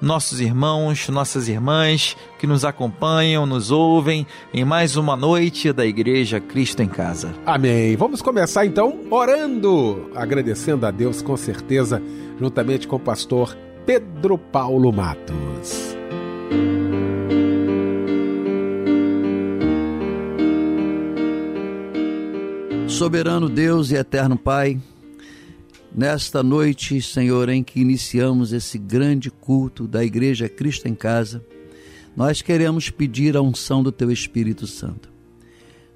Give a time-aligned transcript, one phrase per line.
[0.00, 6.40] nossos irmãos, nossas irmãs que nos acompanham, nos ouvem em mais uma noite da Igreja
[6.40, 7.34] Cristo em Casa.
[7.44, 7.96] Amém.
[7.96, 12.02] Vamos começar então orando, agradecendo a Deus com certeza,
[12.38, 15.96] juntamente com o pastor Pedro Paulo Matos.
[22.98, 24.76] Soberano Deus e eterno Pai,
[25.98, 31.44] Nesta noite, Senhor, em que iniciamos esse grande culto da Igreja Cristo em Casa,
[32.16, 35.08] nós queremos pedir a unção do Teu Espírito Santo.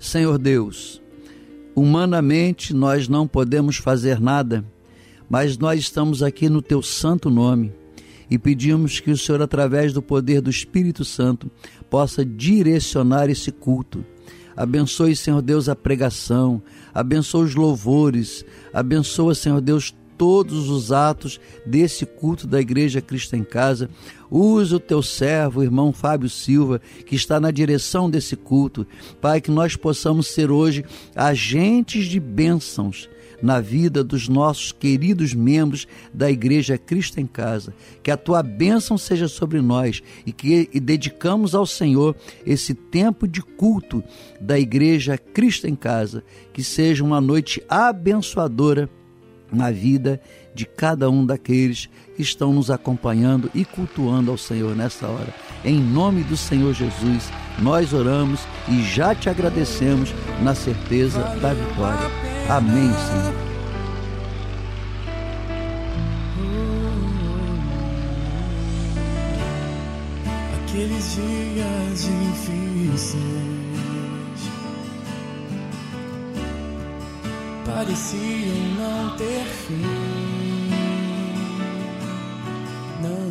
[0.01, 1.01] Senhor Deus,
[1.73, 4.65] humanamente nós não podemos fazer nada,
[5.31, 7.73] mas nós estamos aqui no Teu santo nome
[8.29, 11.49] e pedimos que o Senhor, através do poder do Espírito Santo,
[11.89, 14.05] possa direcionar esse culto.
[14.57, 22.07] Abençoe, Senhor Deus, a pregação, abençoa os louvores, abençoa, Senhor Deus, todos os atos desse
[22.07, 23.91] culto da Igreja Cristo em Casa.
[24.31, 28.87] Usa o teu servo, o irmão Fábio Silva, que está na direção desse culto.
[29.21, 30.85] Pai, que nós possamos ser hoje
[31.17, 33.09] agentes de bênçãos
[33.43, 37.75] na vida dos nossos queridos membros da Igreja Cristo em Casa.
[38.03, 42.15] Que a tua bênção seja sobre nós e que e dedicamos ao Senhor
[42.47, 44.03] esse tempo de culto
[44.41, 46.23] da Igreja Cristo em Casa.
[46.53, 48.89] Que seja uma noite abençoadora
[49.53, 50.21] na vida
[50.55, 55.35] de cada um daqueles que estão nos acompanhando e cultuando ao Senhor nessa hora.
[55.65, 62.32] Em nome do Senhor Jesus, nós oramos e já te agradecemos na certeza da vitória.
[62.55, 63.35] Amém, Senhor.
[70.63, 73.23] Aqueles dias difíceis
[77.65, 80.69] pareciam não ter fim.
[83.01, 83.31] Não,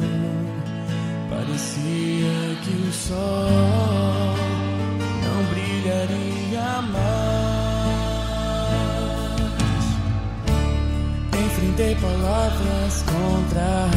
[1.30, 4.36] parecia que o sol
[5.22, 7.21] não brilharia mais.
[11.82, 13.92] Enfrentei palavras contrárias.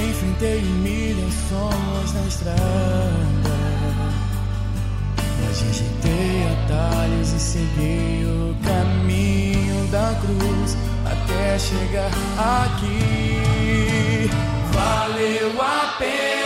[0.00, 2.60] Enfrentei humilhações na estrada
[5.48, 14.30] Rejeitei atalhos e segui o caminho da cruz até chegar aqui.
[14.72, 16.39] Valeu a pena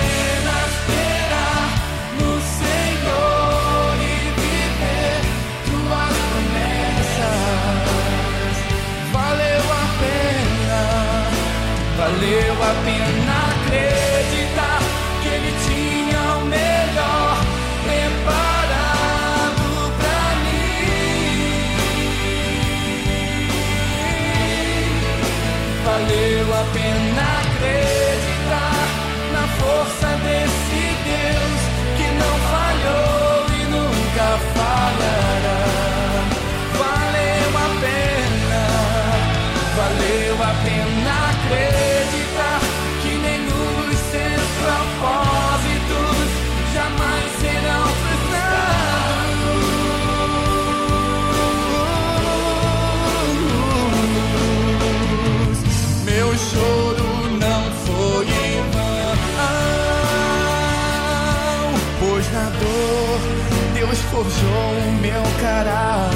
[64.24, 66.14] forjou o meu caráter.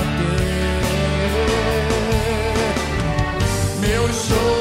[3.81, 4.58] Meu choro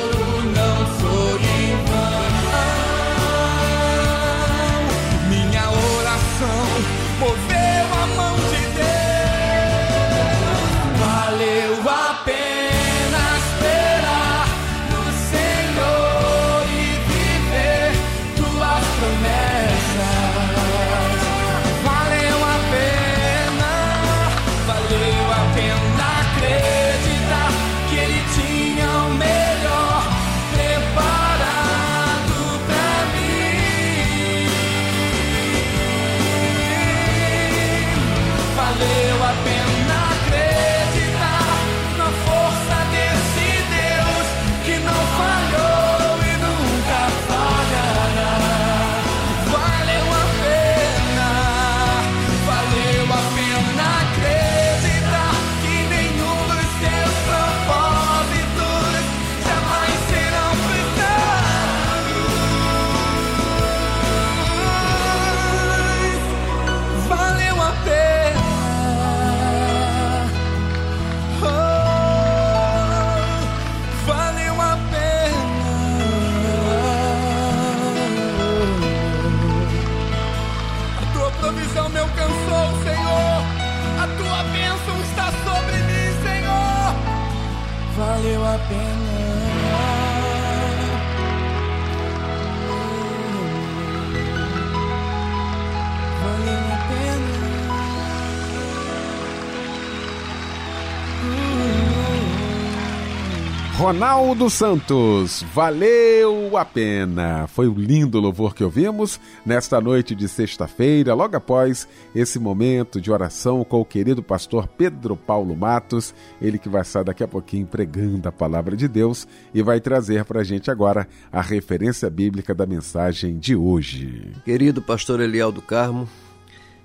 [103.98, 107.48] Ronaldo Santos, valeu a pena.
[107.48, 113.12] Foi um lindo louvor que ouvimos nesta noite de sexta-feira, logo após esse momento de
[113.12, 117.66] oração com o querido pastor Pedro Paulo Matos, ele que vai estar daqui a pouquinho
[117.66, 122.54] pregando a palavra de Deus e vai trazer para a gente agora a referência bíblica
[122.54, 124.32] da mensagem de hoje.
[124.46, 126.08] Querido pastor Eliel do Carmo,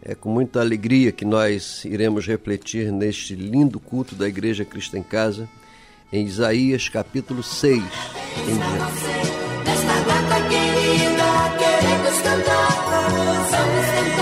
[0.01, 5.03] é com muita alegria que nós iremos refletir neste lindo culto da Igreja Cristo em
[5.03, 5.47] Casa,
[6.13, 7.83] em Isaías capítulo 6.
[8.47, 8.59] em
[13.39, 14.22] diante.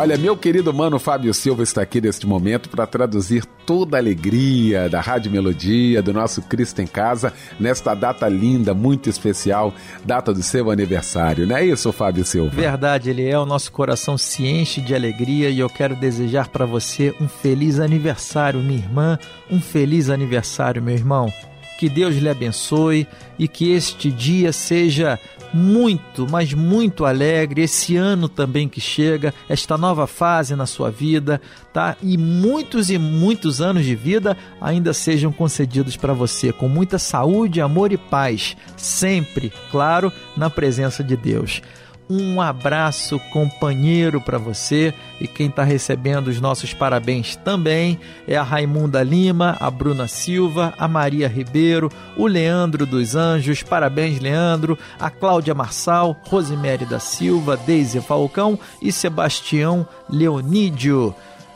[0.00, 4.88] Olha, meu querido mano Fábio Silva está aqui neste momento para traduzir toda a alegria
[4.88, 10.42] da Rádio Melodia, do nosso Cristo em Casa, nesta data linda, muito especial, data do
[10.42, 11.46] seu aniversário.
[11.46, 12.48] Não é isso, Fábio Silva?
[12.48, 13.38] Verdade, ele é.
[13.38, 17.78] O nosso coração se enche de alegria e eu quero desejar para você um feliz
[17.78, 19.18] aniversário, minha irmã.
[19.50, 21.30] Um feliz aniversário, meu irmão.
[21.80, 25.18] Que Deus lhe abençoe e que este dia seja
[25.50, 27.62] muito, mas muito alegre.
[27.62, 31.40] Esse ano também que chega, esta nova fase na sua vida,
[31.72, 31.96] tá?
[32.02, 37.62] E muitos e muitos anos de vida ainda sejam concedidos para você com muita saúde,
[37.62, 41.62] amor e paz, sempre, claro, na presença de Deus
[42.10, 48.42] um abraço companheiro para você e quem está recebendo os nossos parabéns também é a
[48.42, 55.08] Raimunda Lima, a Bruna Silva, a Maria Ribeiro, o Leandro dos Anjos, parabéns Leandro, a
[55.08, 61.14] Cláudia Marçal, Rosemary da Silva, Deise Falcão e Sebastião Leonídio.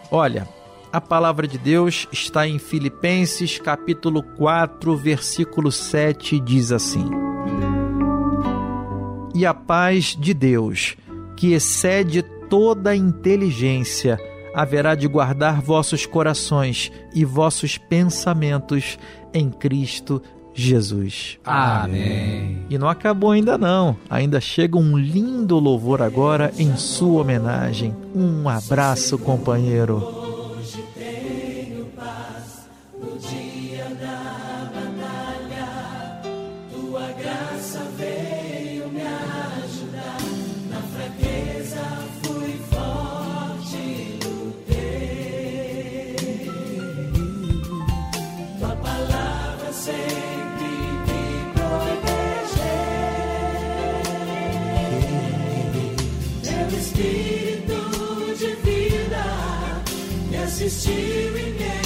[0.08, 0.46] Olha,
[0.92, 7.33] a palavra de Deus está em Filipenses capítulo 4, versículo 7, diz assim:
[9.34, 10.96] e a paz de Deus,
[11.36, 14.18] que excede toda inteligência,
[14.54, 18.98] haverá de guardar vossos corações e vossos pensamentos
[19.32, 20.22] em Cristo
[20.54, 21.38] Jesus.
[21.44, 22.64] Amém.
[22.70, 23.96] E não acabou ainda não.
[24.08, 27.94] Ainda chega um lindo louvor agora em sua homenagem.
[28.14, 30.33] Um abraço, companheiro.
[60.64, 61.83] Me assistiu e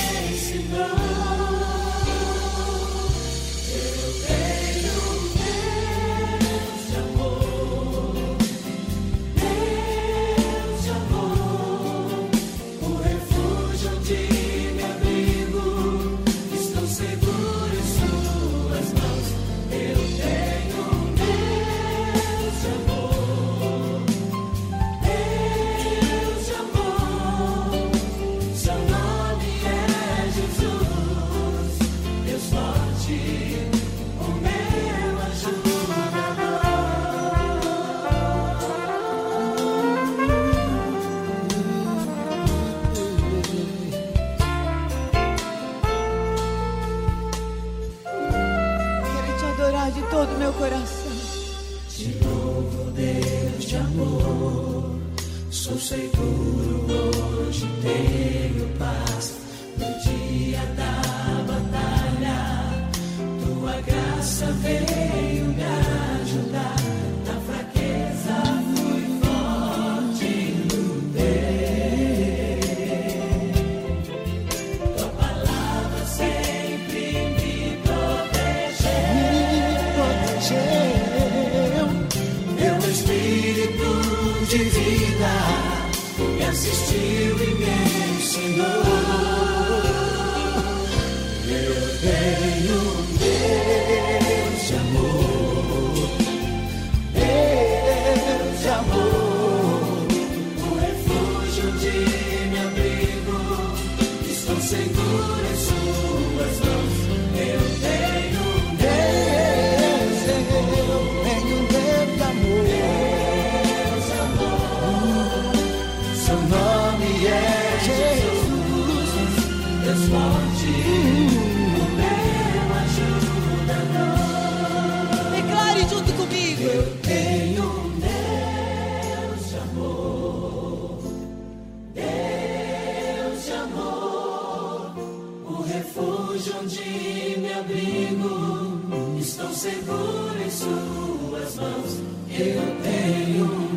[140.50, 142.00] Suas mãos.
[142.30, 143.76] Eu tenho um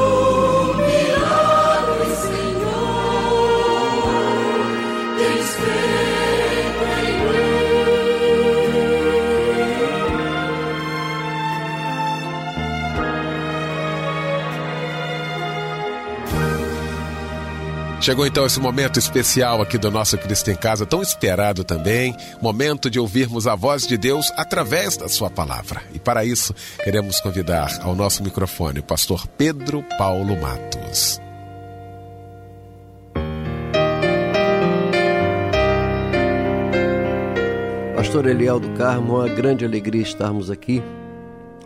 [18.01, 22.89] Chegou então esse momento especial aqui do nosso Cristo em Casa, tão esperado também, momento
[22.89, 25.83] de ouvirmos a voz de Deus através da sua palavra.
[25.93, 26.51] E para isso,
[26.83, 31.21] queremos convidar ao nosso microfone o pastor Pedro Paulo Matos.
[37.95, 40.81] Pastor Eliel do Carmo, uma grande alegria estarmos aqui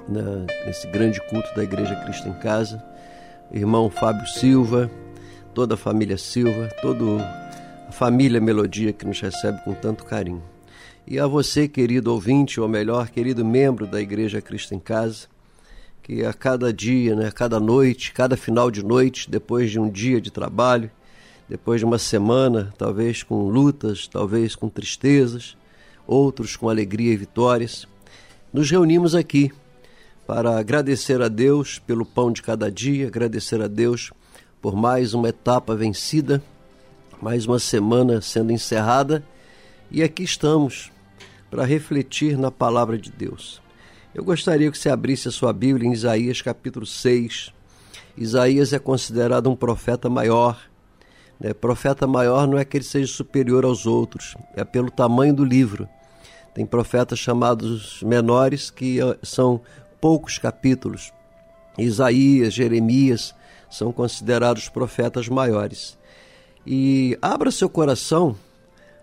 [0.06, 2.84] né, nesse grande culto da Igreja Cristo em Casa.
[3.54, 4.92] Irmão Fábio Silva,
[5.56, 7.24] toda a família Silva, toda
[7.88, 10.44] a família Melodia que nos recebe com tanto carinho.
[11.08, 15.28] E a você, querido ouvinte, ou melhor, querido membro da Igreja Cristo em Casa,
[16.04, 20.20] que a cada dia, né, cada noite, cada final de noite, depois de um dia
[20.20, 20.92] de trabalho,
[21.48, 25.56] depois de uma semana, talvez com lutas, talvez com tristezas,
[26.06, 27.88] outros com alegria e vitórias,
[28.52, 29.54] nos reunimos aqui
[30.28, 34.12] para agradecer a Deus pelo pão de cada dia, agradecer a Deus
[34.65, 36.41] por mais uma etapa vencida,
[37.22, 39.24] mais uma semana sendo encerrada,
[39.91, 40.91] e aqui estamos
[41.51, 43.62] para refletir na palavra de Deus.
[44.12, 47.54] Eu gostaria que você abrisse a sua Bíblia em Isaías capítulo 6.
[48.17, 50.60] Isaías é considerado um profeta maior.
[51.39, 51.54] Né?
[51.54, 55.88] Profeta maior não é que ele seja superior aos outros, é pelo tamanho do livro.
[56.56, 59.62] Tem profetas chamados menores que eh, são
[60.01, 61.13] poucos capítulos.
[61.78, 63.36] Isaías, Jeremias
[63.78, 65.98] são considerados profetas maiores.
[66.66, 68.36] E abra seu coração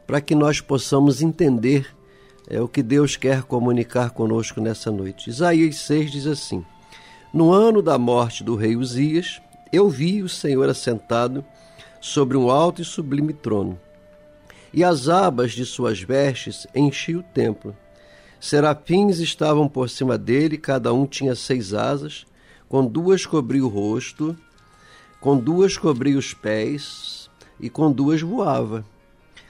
[0.07, 1.87] para que nós possamos entender
[2.49, 5.31] é, o que Deus quer comunicar conosco nessa noite.
[5.31, 6.65] Isaías 6 diz assim:
[7.33, 9.41] No ano da morte do rei Uzias,
[9.73, 11.45] eu vi o Senhor assentado
[12.01, 13.79] sobre um alto e sublime trono
[14.73, 17.77] e as abas de suas vestes enchiam o templo.
[18.41, 22.25] Serafins estavam por cima dele, cada um tinha seis asas,
[22.69, 24.37] com duas cobria o rosto,
[25.23, 27.31] com duas cobria os pés,
[27.61, 28.85] e com duas voava.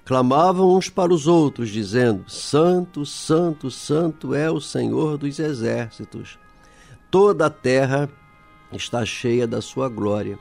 [0.04, 6.38] Clamavam uns para os outros, dizendo: Santo, Santo, Santo é o Senhor dos exércitos.
[7.10, 8.10] Toda a terra
[8.70, 10.38] está cheia da sua glória.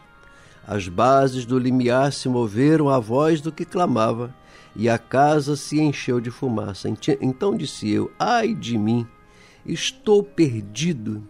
[0.67, 4.36] As bases do limiar se moveram à voz do que clamava
[4.76, 6.89] e a casa se encheu de fumaça.
[7.22, 9.08] Então disse eu: Ai de mim,
[9.65, 11.24] estou perdido,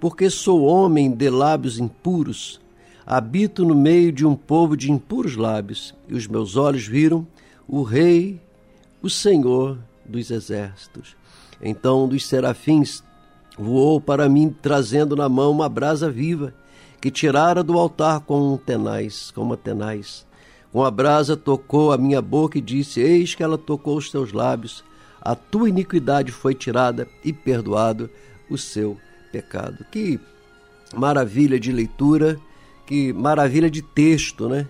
[0.00, 2.60] porque sou homem de lábios impuros.
[3.06, 7.24] Habito no meio de um povo de impuros lábios, e os meus olhos viram
[7.68, 8.40] o Rei,
[9.00, 11.16] o Senhor dos exércitos.
[11.62, 13.04] Então um dos serafins
[13.56, 16.52] voou para mim, trazendo na mão uma brasa viva,
[17.00, 20.26] que tirara do altar com um tenaz, com uma tenaz.
[20.72, 24.32] Com a brasa tocou a minha boca e disse: Eis que ela tocou os teus
[24.32, 24.84] lábios,
[25.20, 28.10] a tua iniquidade foi tirada e perdoado
[28.50, 28.96] o seu
[29.30, 29.84] pecado.
[29.90, 30.18] Que
[30.94, 32.38] maravilha de leitura,
[32.86, 34.66] que maravilha de texto, né?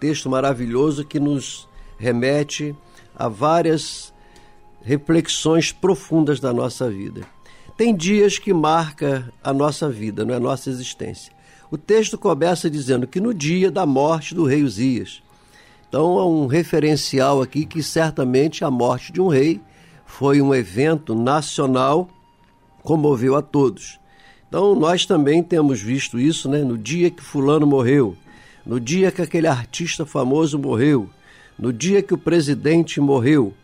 [0.00, 2.74] Texto maravilhoso que nos remete
[3.14, 4.12] a várias
[4.82, 7.22] reflexões profundas da nossa vida.
[7.76, 11.32] Tem dias que marca a nossa vida, não é a nossa existência.
[11.70, 15.22] O texto começa dizendo que no dia da morte do rei Uzias,
[15.92, 19.60] então, é um referencial aqui que certamente a morte de um rei
[20.06, 22.08] foi um evento nacional,
[22.82, 24.00] comoveu a todos.
[24.52, 26.58] Então, nós também temos visto isso, né?
[26.58, 28.14] No dia que Fulano morreu,
[28.66, 31.08] no dia que aquele artista famoso morreu,
[31.58, 33.54] no dia que o presidente morreu,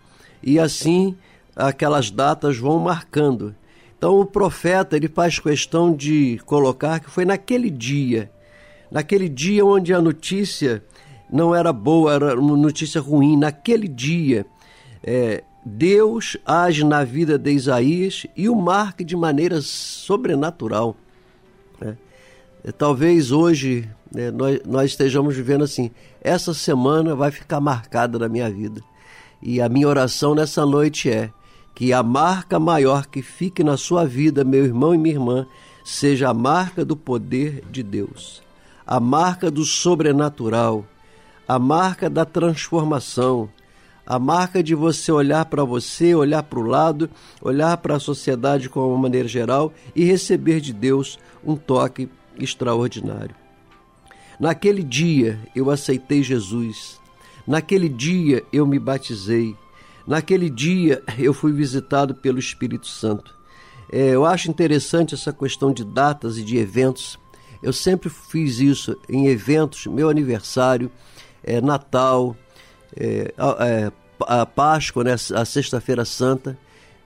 [0.43, 1.15] e assim
[1.55, 3.55] aquelas datas vão marcando.
[3.99, 8.33] Então, o profeta ele faz questão de colocar que foi naquele dia,
[8.91, 10.83] naquele dia onde a notícia
[11.31, 13.37] não era boa, era uma notícia ruim.
[13.37, 14.47] Naquele dia,
[15.05, 20.97] é, Deus age na vida de Isaías e o marca de maneira sobrenatural.
[21.81, 21.97] Né?
[22.65, 28.29] É, talvez hoje né, nós, nós estejamos vivendo assim: essa semana vai ficar marcada na
[28.29, 28.83] minha vida.
[29.43, 31.31] E a minha oração nessa noite é
[31.75, 35.47] que a marca maior que fique na sua vida, meu irmão e minha irmã,
[35.85, 38.43] seja a marca do poder de Deus,
[38.87, 40.85] a marca do sobrenatural
[41.49, 43.49] a marca da transformação,
[44.09, 47.11] a marca de você olhar para você, olhar para o lado,
[47.43, 53.37] olhar para a sociedade de uma maneira geral e receber de Deus um toque extraordinário.
[54.41, 56.99] Naquele dia eu aceitei Jesus,
[57.47, 59.55] naquele dia eu me batizei,
[60.07, 63.37] naquele dia eu fui visitado pelo Espírito Santo.
[63.93, 67.19] É, eu acho interessante essa questão de datas e de eventos.
[67.63, 70.91] Eu sempre fiz isso em eventos, meu aniversário,
[71.43, 72.35] é, Natal,
[72.97, 73.93] é, é,
[74.27, 76.59] a Páscoa, né, a Sexta-feira Santa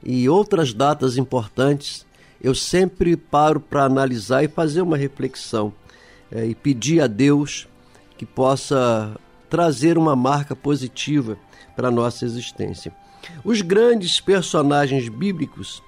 [0.04, 2.06] e outras datas importantes,
[2.42, 5.72] eu sempre paro para analisar e fazer uma reflexão
[6.30, 7.68] é, e pedir a Deus
[8.16, 9.16] que possa
[9.48, 11.36] trazer uma marca positiva
[11.76, 12.92] para a nossa existência.
[13.44, 15.82] Os grandes personagens bíblicos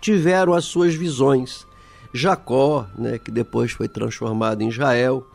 [0.00, 1.66] tiveram as suas visões.
[2.12, 5.26] Jacó, né, que depois foi transformado em Israel,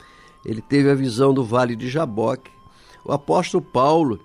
[0.46, 2.52] ele teve a visão do Vale de Jaboque.
[3.04, 4.20] O apóstolo Paulo,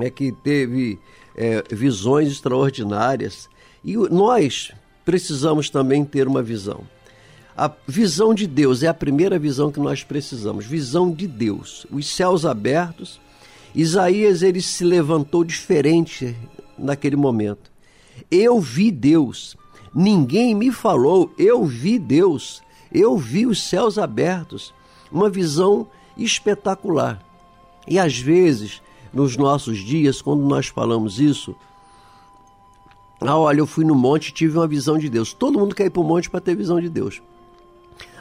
[0.00, 0.98] é que teve
[1.36, 3.48] é, visões extraordinárias.
[3.84, 4.72] E nós
[5.04, 6.82] precisamos também ter uma visão.
[7.56, 10.64] A visão de Deus é a primeira visão que nós precisamos.
[10.64, 11.86] Visão de Deus.
[11.90, 13.20] Os céus abertos.
[13.74, 16.36] Isaías ele se levantou diferente
[16.78, 17.70] naquele momento.
[18.30, 19.56] Eu vi Deus.
[19.92, 21.32] Ninguém me falou.
[21.36, 22.62] Eu vi Deus.
[22.92, 24.72] Eu vi os céus abertos.
[25.10, 27.27] Uma visão espetacular.
[27.88, 31.56] E às vezes, nos nossos dias, quando nós falamos isso,
[33.20, 35.32] ah, olha, eu fui no monte e tive uma visão de Deus.
[35.32, 37.20] Todo mundo quer ir para o monte para ter visão de Deus.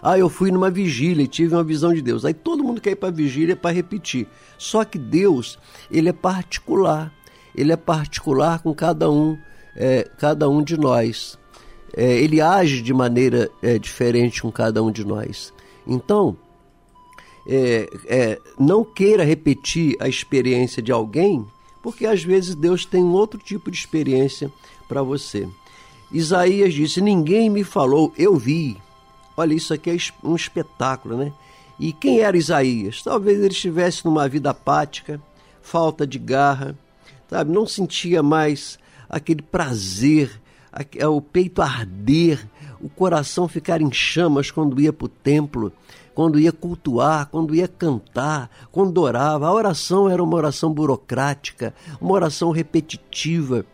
[0.01, 2.25] Ah, eu fui numa vigília e tive uma visão de Deus.
[2.25, 4.27] Aí todo mundo quer ir para a vigília para repetir.
[4.57, 5.59] Só que Deus,
[5.91, 7.13] ele é particular.
[7.55, 9.37] Ele é particular com cada um,
[9.75, 11.37] é, cada um de nós.
[11.95, 15.53] É, ele age de maneira é, diferente com cada um de nós.
[15.85, 16.37] Então,
[17.47, 21.45] é, é, não queira repetir a experiência de alguém,
[21.81, 24.51] porque às vezes Deus tem um outro tipo de experiência
[24.87, 25.47] para você.
[26.11, 28.77] Isaías disse: Ninguém me falou, eu vi.
[29.35, 31.31] Olha, isso aqui é um espetáculo, né?
[31.79, 33.03] E quem era Isaías?
[33.03, 35.21] Talvez ele estivesse numa vida apática,
[35.61, 36.77] falta de garra,
[37.29, 37.51] sabe?
[37.51, 40.41] Não sentia mais aquele prazer,
[41.07, 42.45] o peito arder,
[42.81, 45.71] o coração ficar em chamas quando ia para o templo,
[46.13, 49.47] quando ia cultuar, quando ia cantar, quando orava.
[49.47, 53.65] A oração era uma oração burocrática, uma oração repetitiva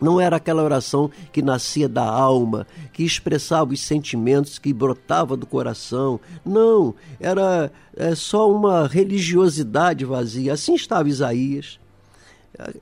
[0.00, 5.46] não era aquela oração que nascia da alma, que expressava os sentimentos que brotava do
[5.46, 6.20] coração.
[6.44, 10.52] Não, era é, só uma religiosidade vazia.
[10.52, 11.78] Assim estava Isaías.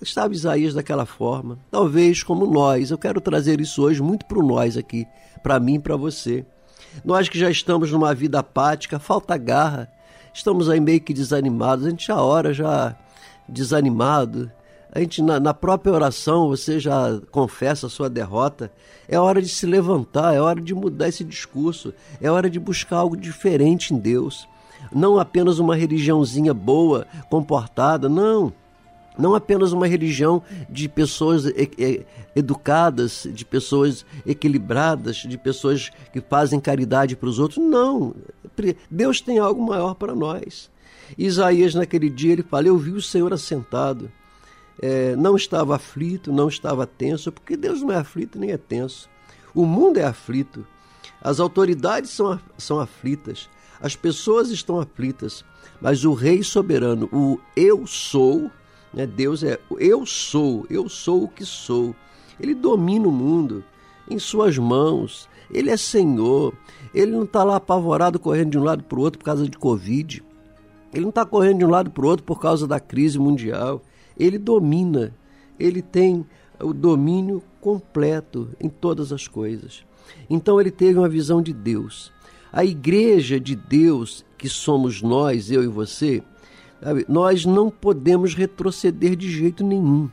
[0.00, 2.90] Estava Isaías daquela forma, talvez como nós.
[2.90, 5.06] Eu quero trazer isso hoje muito para nós aqui,
[5.42, 6.44] para mim e para você.
[7.04, 9.90] Nós que já estamos numa vida apática, falta garra,
[10.32, 12.96] estamos aí meio que desanimados, a gente já ora já
[13.48, 14.50] desanimado,
[14.92, 18.70] a gente na, na, própria oração você já confessa a sua derrota.
[19.08, 22.98] É hora de se levantar, é hora de mudar esse discurso, é hora de buscar
[22.98, 24.48] algo diferente em Deus.
[24.92, 28.52] Não apenas uma religiãozinha boa, comportada, não.
[29.18, 31.44] Não apenas uma religião de pessoas
[32.34, 37.58] educadas, de pessoas equilibradas, de pessoas que fazem caridade para os outros.
[37.58, 38.14] Não.
[38.90, 40.70] Deus tem algo maior para nós.
[41.16, 44.10] Isaías, naquele dia, ele fala: Eu vi o Senhor assentado
[44.80, 49.08] é, não estava aflito, não estava tenso, porque Deus não é aflito nem é tenso.
[49.54, 50.66] O mundo é aflito,
[51.20, 53.48] as autoridades são, são aflitas,
[53.80, 55.44] as pessoas estão aflitas,
[55.80, 58.50] mas o Rei soberano, o Eu sou,
[58.94, 61.94] né, Deus é Eu sou, eu sou o que sou.
[62.38, 63.64] Ele domina o mundo
[64.08, 66.52] em suas mãos, ele é Senhor,
[66.94, 69.56] ele não está lá apavorado correndo de um lado para o outro por causa de
[69.56, 70.22] Covid.
[70.92, 73.82] Ele não está correndo de um lado para o outro por causa da crise mundial
[74.16, 75.14] ele domina,
[75.58, 76.24] ele tem
[76.60, 79.84] o domínio completo em todas as coisas.
[80.28, 82.12] Então ele teve uma visão de Deus.
[82.52, 86.22] A igreja de Deus, que somos nós, eu e você,
[86.82, 90.10] sabe, nós não podemos retroceder de jeito nenhum.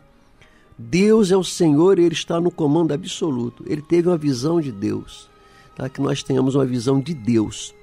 [0.77, 3.63] Deus é o Senhor e Ele está no comando absoluto.
[3.67, 5.29] Ele teve uma visão de Deus.
[5.75, 5.87] Tá?
[5.87, 7.73] Que nós tenhamos uma visão de Deus.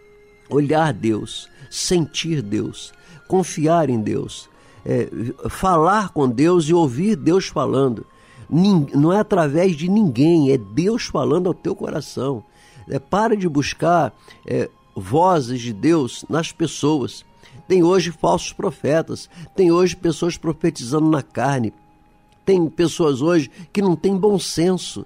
[0.51, 2.93] Olhar Deus, sentir Deus,
[3.29, 4.49] confiar em Deus,
[4.85, 5.09] é,
[5.49, 8.07] falar com Deus e ouvir Deus falando.
[8.95, 12.43] Não é através de ninguém, é Deus falando ao teu coração.
[12.89, 14.15] É, para de buscar
[14.47, 17.25] é, vozes de Deus nas pessoas.
[17.69, 21.73] Tem hoje falsos profetas, tem hoje pessoas profetizando na carne,
[22.45, 25.05] tem pessoas hoje que não têm bom senso.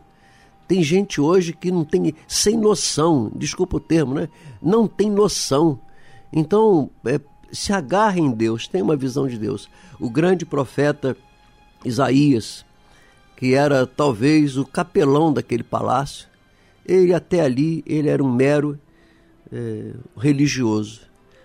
[0.68, 4.28] Tem gente hoje que não tem, sem noção, desculpa o termo, né?
[4.62, 5.78] Não tem noção.
[6.32, 7.20] Então, é,
[7.50, 9.68] se agarre em Deus, tenha uma visão de Deus.
[9.98, 11.16] O grande profeta
[11.84, 12.64] Isaías,
[13.36, 16.28] que era talvez o capelão daquele palácio,
[16.86, 18.78] ele até ali ele era um mero
[19.52, 21.02] é, religioso,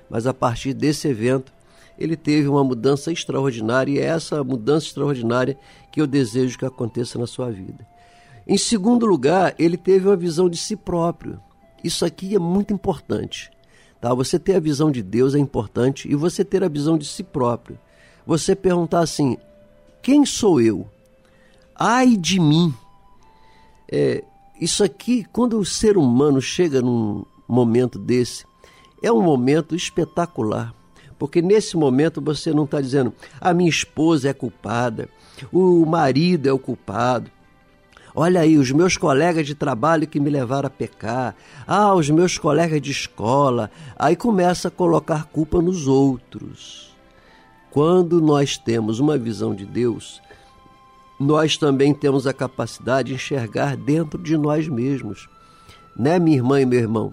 [0.10, 1.52] mas a partir desse evento
[1.98, 5.58] ele teve uma mudança extraordinária e é essa mudança extraordinária
[5.92, 7.88] que eu desejo que aconteça na sua vida.
[8.48, 11.40] Em segundo lugar, ele teve uma visão de si próprio.
[11.84, 13.52] Isso aqui é muito importante.
[14.00, 14.14] Tá?
[14.14, 17.24] Você ter a visão de Deus é importante e você ter a visão de si
[17.24, 17.78] próprio.
[18.26, 19.38] Você perguntar assim:
[20.02, 20.88] quem sou eu?
[21.76, 22.74] Ai de mim!
[23.92, 24.24] É,
[24.60, 28.46] isso aqui, quando o ser humano chega num momento desse,
[29.02, 30.74] é um momento espetacular,
[31.20, 35.10] Porque nesse momento você não está dizendo, a minha esposa é culpada,
[35.52, 37.32] o marido é o culpado.
[38.20, 41.36] Olha aí, os meus colegas de trabalho que me levaram a pecar.
[41.68, 43.70] Ah, os meus colegas de escola.
[43.96, 46.96] Aí começa a colocar culpa nos outros.
[47.70, 50.20] Quando nós temos uma visão de Deus,
[51.20, 55.30] nós também temos a capacidade de enxergar dentro de nós mesmos.
[55.96, 57.12] Né, minha irmã e meu irmão?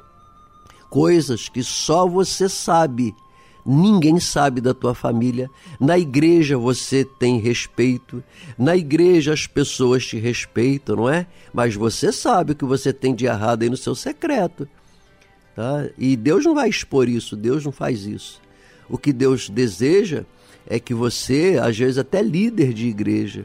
[0.95, 3.13] Coisas que só você sabe
[3.67, 5.51] ninguém sabe da tua família.
[5.81, 8.23] Na igreja você tem respeito,
[8.57, 11.27] na igreja as pessoas te respeitam, não é?
[11.53, 14.69] Mas você sabe o que você tem de errado aí no seu secreto.
[15.57, 15.89] Tá?
[15.99, 18.41] E Deus não vai expor isso, Deus não faz isso.
[18.89, 20.25] O que Deus deseja
[20.65, 23.45] é que você, às vezes até líder de igreja,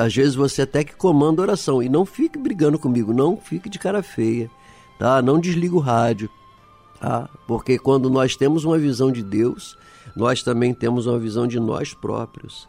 [0.00, 3.78] às vezes você até que comanda oração, e não fique brigando comigo, não fique de
[3.78, 4.50] cara feia,
[4.98, 5.20] tá?
[5.20, 6.30] Não desliga o rádio
[7.02, 7.28] Tá?
[7.48, 9.76] Porque quando nós temos uma visão de Deus,
[10.14, 12.68] nós também temos uma visão de nós próprios.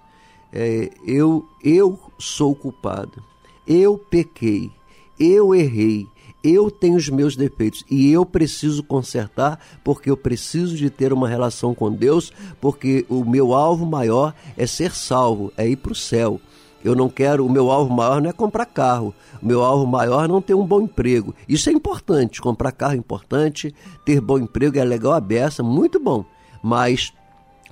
[0.52, 3.22] É, eu, eu sou culpado,
[3.68, 4.72] eu pequei,
[5.20, 6.08] eu errei,
[6.44, 11.30] eu tenho os meus defeitos e eu preciso consertar porque eu preciso de ter uma
[11.30, 15.96] relação com Deus, porque o meu alvo maior é ser salvo, é ir para o
[15.96, 16.42] céu.
[16.84, 19.14] Eu não quero, o meu alvo maior não é comprar carro.
[19.42, 21.34] O meu alvo maior é não ter um bom emprego.
[21.48, 22.42] Isso é importante.
[22.42, 23.74] Comprar carro é importante,
[24.06, 26.26] ter bom emprego é legal a beça, muito bom.
[26.62, 27.14] Mas,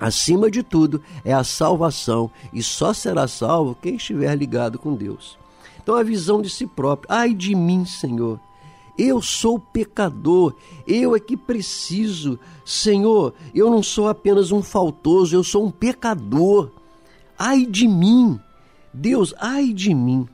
[0.00, 2.30] acima de tudo, é a salvação.
[2.52, 5.36] E só será salvo quem estiver ligado com Deus.
[5.82, 7.12] Então, a visão de si próprio.
[7.12, 8.40] Ai de mim, Senhor.
[8.96, 10.54] Eu sou pecador,
[10.86, 12.38] eu é que preciso.
[12.64, 16.70] Senhor, eu não sou apenas um faltoso, eu sou um pecador.
[17.38, 18.38] Ai de mim.
[18.92, 20.28] Deus, ai de mim.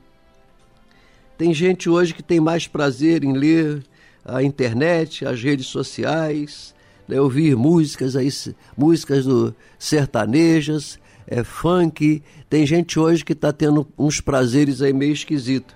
[1.37, 3.83] Tem gente hoje que tem mais prazer em ler
[4.25, 6.75] a internet, as redes sociais,
[7.07, 8.29] né, ouvir músicas aí,
[8.77, 12.21] músicas do sertanejas, é funk.
[12.49, 15.75] Tem gente hoje que está tendo uns prazeres aí meio esquisito,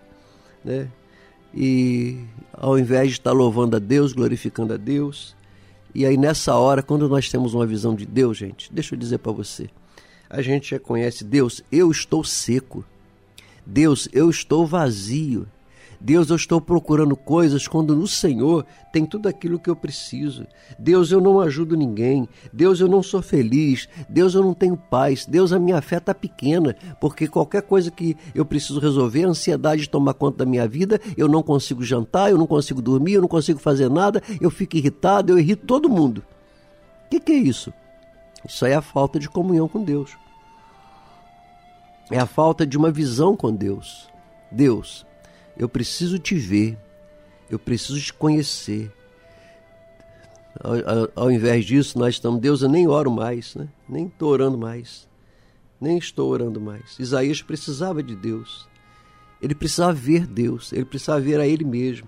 [0.64, 0.88] né?
[1.56, 2.20] E
[2.52, 5.36] ao invés de estar tá louvando a Deus, glorificando a Deus,
[5.94, 9.20] e aí nessa hora, quando nós temos uma visão de Deus, gente, deixa eu dizer
[9.20, 9.70] para você,
[10.34, 12.84] a gente já conhece Deus, eu estou seco.
[13.64, 15.48] Deus, eu estou vazio.
[16.02, 20.48] Deus, eu estou procurando coisas quando no Senhor tem tudo aquilo que eu preciso.
[20.78, 22.28] Deus, eu não ajudo ninguém.
[22.52, 23.88] Deus, eu não sou feliz.
[24.10, 25.24] Deus, eu não tenho paz.
[25.28, 29.88] Deus, a minha fé está pequena, porque qualquer coisa que eu preciso resolver, a ansiedade
[29.88, 33.30] toma conta da minha vida, eu não consigo jantar, eu não consigo dormir, eu não
[33.30, 36.24] consigo fazer nada, eu fico irritado, eu irrito todo mundo.
[37.06, 37.72] O que, que é isso?
[38.46, 40.23] Isso aí é a falta de comunhão com Deus
[42.12, 44.10] é a falta de uma visão com Deus.
[44.52, 45.06] Deus,
[45.58, 46.78] eu preciso te ver,
[47.50, 48.92] eu preciso te conhecer.
[50.60, 53.68] Ao, ao, invés disso, nós estamos, Deus, eu nem oro mais, né?
[53.90, 55.08] nem estou orando mais,
[55.82, 56.98] nem estou orando mais.
[57.00, 58.68] Isaías precisava de Deus,
[59.42, 62.08] ele precisava ver Deus, ele precisava ver a Ele mesmo,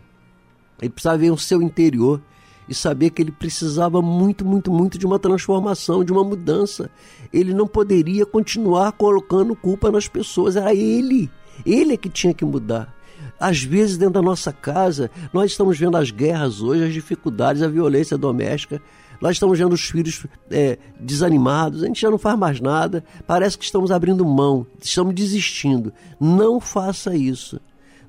[0.80, 2.22] ele precisava ver o seu interior
[2.68, 6.90] e saber que ele precisava muito, muito, muito de uma transformação, de uma mudança.
[7.32, 11.30] Ele não poderia continuar colocando culpa nas pessoas, era ele.
[11.66, 12.94] Ele é que tinha que mudar.
[13.40, 17.68] Às vezes, dentro da nossa casa, nós estamos vendo as guerras hoje, as dificuldades, a
[17.68, 18.82] violência doméstica.
[19.22, 23.58] Nós estamos vendo os filhos é, desanimados, a gente já não faz mais nada, parece
[23.58, 25.94] que estamos abrindo mão, estamos desistindo.
[26.20, 27.60] Não faça isso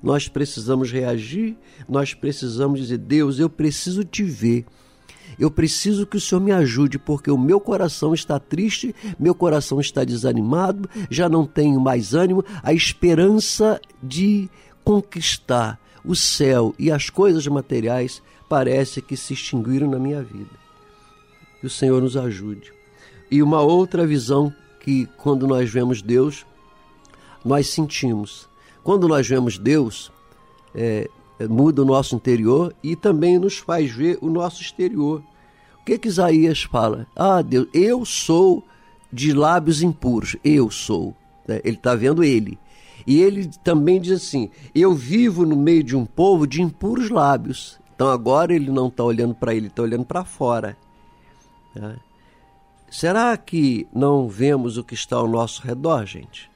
[0.01, 1.55] nós precisamos reagir,
[1.87, 4.65] nós precisamos dizer: Deus, eu preciso te ver.
[5.37, 9.79] Eu preciso que o Senhor me ajude, porque o meu coração está triste, meu coração
[9.79, 12.43] está desanimado, já não tenho mais ânimo.
[12.63, 14.49] A esperança de
[14.83, 20.49] conquistar o céu e as coisas materiais parece que se extinguiram na minha vida.
[21.59, 22.71] Que o Senhor nos ajude.
[23.29, 26.45] E uma outra visão que, quando nós vemos Deus,
[27.43, 28.46] nós sentimos
[28.87, 30.13] quando nós vemos Deus,
[30.73, 35.21] é, é, muda o nosso interior e também nos faz ver o nosso exterior.
[35.81, 37.05] O que que Isaías fala?
[37.13, 38.63] Ah, Deus, eu sou
[39.11, 41.13] de lábios impuros, eu sou.
[41.45, 41.59] Né?
[41.65, 42.57] Ele está vendo ele.
[43.05, 47.81] E ele também diz assim: Eu vivo no meio de um povo de impuros lábios.
[47.93, 50.77] Então agora ele não está olhando para ele, está olhando para fora.
[51.75, 51.97] Né?
[52.89, 56.49] Será que não vemos o que está ao nosso redor, gente?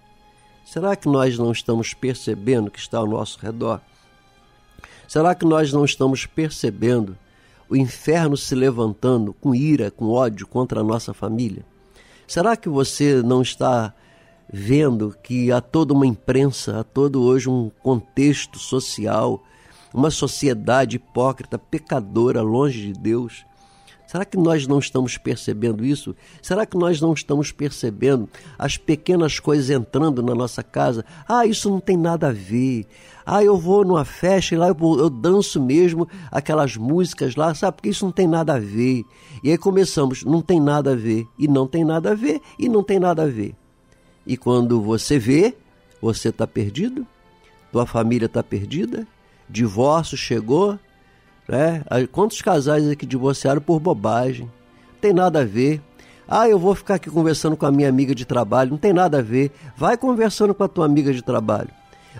[0.72, 3.82] Será que nós não estamos percebendo o que está ao nosso redor?
[5.06, 7.18] Será que nós não estamos percebendo
[7.70, 11.66] o inferno se levantando com ira, com ódio contra a nossa família?
[12.26, 13.94] Será que você não está
[14.50, 19.44] vendo que há toda uma imprensa, há todo hoje um contexto social,
[19.94, 23.46] uma sociedade hipócrita, pecadora, longe de Deus?
[24.12, 26.14] Será que nós não estamos percebendo isso?
[26.42, 28.28] Será que nós não estamos percebendo
[28.60, 31.06] as pequenas coisas entrando na nossa casa?
[31.26, 32.86] Ah, isso não tem nada a ver.
[33.26, 37.78] Ah, eu vou numa festa e lá eu, eu danço mesmo aquelas músicas lá, sabe?
[37.78, 39.06] Porque isso não tem nada a ver.
[39.42, 42.68] E aí começamos, não tem nada a ver, e não tem nada a ver, e
[42.68, 43.56] não tem nada a ver.
[44.28, 45.56] E quando você vê,
[46.02, 47.08] você está perdido,
[47.72, 49.08] tua família está perdida,
[49.50, 50.78] divórcio chegou,
[51.48, 51.84] né?
[52.12, 54.52] Quantos casais aqui divorciaram por bobagem?
[55.00, 55.82] Tem nada a ver.
[56.28, 58.72] Ah, eu vou ficar aqui conversando com a minha amiga de trabalho.
[58.72, 59.52] Não tem nada a ver.
[59.76, 61.70] Vai conversando com a tua amiga de trabalho.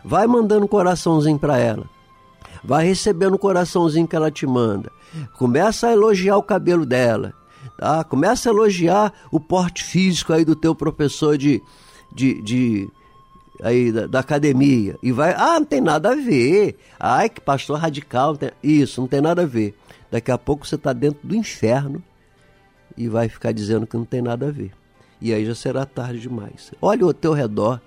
[0.04, 1.86] Vai mandando um coraçãozinho para ela.
[2.64, 4.92] Vai recebendo o um coraçãozinho que ela te manda.
[5.38, 7.34] Começa a elogiar o cabelo dela.
[7.78, 8.04] Tá?
[8.04, 11.62] Começa a elogiar o porte físico aí do teu professor de,
[12.14, 12.90] de, de
[13.62, 16.78] aí da, da, academia e vai, ah, não tem nada a ver.
[17.00, 18.36] Ai, que pastor radical.
[18.36, 18.52] Tem...
[18.62, 19.76] Isso, não tem nada a ver.
[20.10, 22.04] Daqui a pouco você está dentro do inferno
[22.98, 24.72] e vai ficar dizendo que não tem nada a ver.
[25.22, 26.72] E aí já será tarde demais.
[26.82, 27.80] Olha ao teu redor.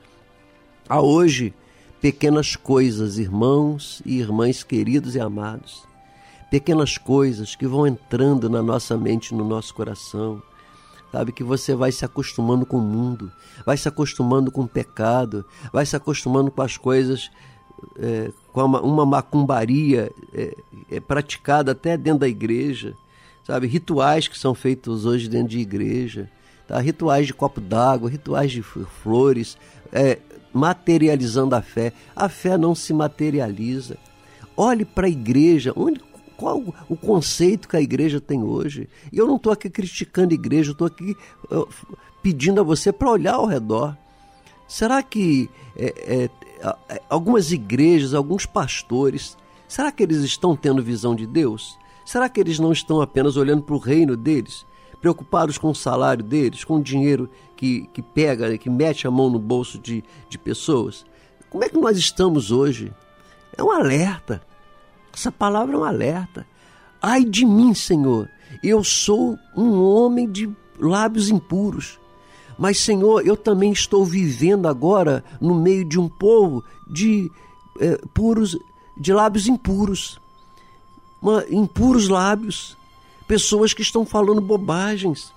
[0.88, 1.52] Há hoje
[2.00, 5.82] pequenas coisas, irmãos e irmãs queridos e amados.
[6.50, 10.40] Pequenas coisas que vão entrando na nossa mente, no nosso coração
[11.14, 11.30] sabe?
[11.30, 13.30] Que você vai se acostumando com o mundo,
[13.64, 17.30] vai se acostumando com o pecado, vai se acostumando com as coisas,
[17.96, 20.56] é, com uma, uma macumbaria é,
[20.90, 22.96] é, praticada até dentro da igreja,
[23.46, 23.68] sabe?
[23.68, 26.28] Rituais que são feitos hoje dentro de igreja,
[26.66, 26.80] tá?
[26.80, 29.56] Rituais de copo d'água, rituais de flores,
[29.92, 30.18] é,
[30.52, 31.92] materializando a fé.
[32.16, 33.96] A fé não se materializa.
[34.56, 36.00] Olhe para a igreja, onde,
[36.36, 38.88] qual o conceito que a igreja tem hoje.
[39.12, 41.16] E eu não estou aqui criticando a igreja, estou aqui
[42.22, 43.96] pedindo a você para olhar ao redor.
[44.66, 46.70] Será que é, é,
[47.08, 49.36] algumas igrejas, alguns pastores,
[49.68, 51.78] será que eles estão tendo visão de Deus?
[52.04, 54.64] Será que eles não estão apenas olhando para o reino deles,
[55.00, 59.30] preocupados com o salário deles, com o dinheiro que, que pega, que mete a mão
[59.30, 61.04] no bolso de, de pessoas?
[61.50, 62.92] Como é que nós estamos hoje?
[63.56, 64.42] É um alerta.
[65.14, 66.46] Essa palavra é um alerta.
[67.00, 68.28] Ai de mim, Senhor,
[68.62, 71.98] eu sou um homem de lábios impuros.
[72.58, 77.30] Mas, Senhor, eu também estou vivendo agora no meio de um povo de
[77.80, 78.56] é, puros,
[78.96, 80.20] de lábios impuros.
[81.20, 82.76] Uma, impuros lábios.
[83.26, 85.32] Pessoas que estão falando bobagens.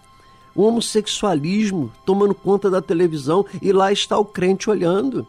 [0.55, 5.25] O homossexualismo tomando conta da televisão e lá está o crente olhando.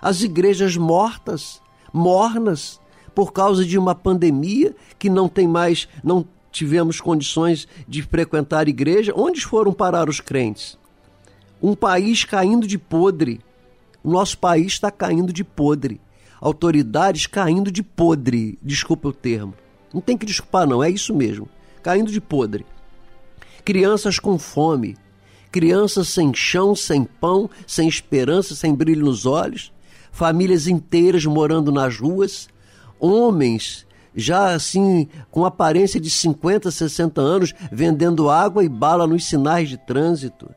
[0.00, 1.60] As igrejas mortas,
[1.92, 2.80] mornas,
[3.16, 9.14] por causa de uma pandemia que não tem mais, não tivemos condições de frequentar igreja.
[9.16, 10.76] Onde foram parar os crentes?
[11.62, 13.40] Um país caindo de podre.
[14.04, 15.98] O nosso país está caindo de podre.
[16.38, 18.58] Autoridades caindo de podre.
[18.62, 19.54] Desculpa o termo.
[19.94, 21.48] Não tem que desculpar, não, é isso mesmo.
[21.82, 22.66] Caindo de podre.
[23.64, 24.94] Crianças com fome.
[25.50, 29.72] Crianças sem chão, sem pão, sem esperança, sem brilho nos olhos.
[30.12, 32.54] Famílias inteiras morando nas ruas
[32.98, 39.68] homens já assim com aparência de 50, 60 anos vendendo água e bala nos sinais
[39.68, 40.48] de trânsito.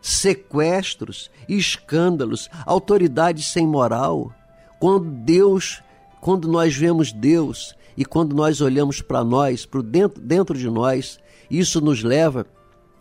[0.00, 4.32] Sequestros, escândalos, autoridades sem moral.
[4.78, 5.82] Quando Deus,
[6.20, 11.18] quando nós vemos Deus e quando nós olhamos para nós, para dentro, dentro de nós,
[11.50, 12.46] isso nos leva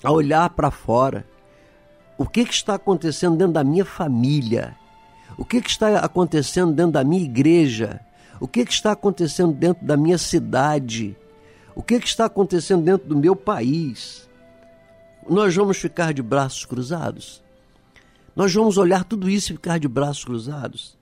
[0.04, 1.26] a olhar para fora.
[2.18, 4.76] O que, que está acontecendo dentro da minha família?
[5.40, 8.02] O que, que está acontecendo dentro da minha igreja?
[8.42, 11.16] O que, que está acontecendo dentro da minha cidade?
[11.74, 14.30] O que, que está acontecendo dentro do meu país?
[15.30, 17.42] Nós vamos ficar de braços cruzados?
[18.36, 20.98] Nós vamos olhar tudo isso e ficar de braços cruzados?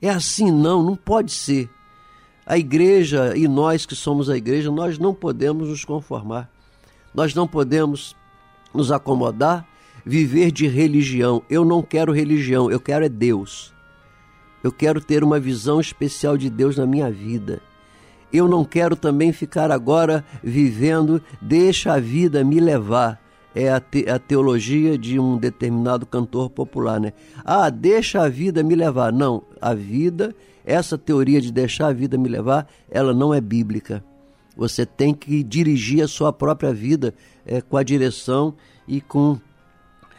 [0.00, 1.68] É assim, não, não pode ser.
[2.46, 6.50] A igreja e nós que somos a igreja, nós não podemos nos conformar.
[7.14, 8.16] Nós não podemos
[8.72, 9.68] nos acomodar,
[10.06, 11.42] viver de religião.
[11.50, 13.73] Eu não quero religião, eu quero é Deus.
[14.64, 17.60] Eu quero ter uma visão especial de Deus na minha vida.
[18.32, 23.20] Eu não quero também ficar agora vivendo, deixa a vida me levar.
[23.54, 27.12] É a, te, a teologia de um determinado cantor popular, né?
[27.44, 29.12] Ah, deixa a vida me levar.
[29.12, 30.34] Não, a vida,
[30.64, 34.02] essa teoria de deixar a vida me levar, ela não é bíblica.
[34.56, 38.54] Você tem que dirigir a sua própria vida é, com a direção
[38.88, 39.38] e com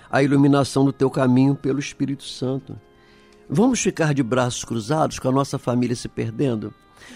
[0.07, 2.79] a iluminação do teu caminho pelo Espírito Santo.
[3.49, 6.73] Vamos ficar de braços cruzados com a nossa família se perdendo?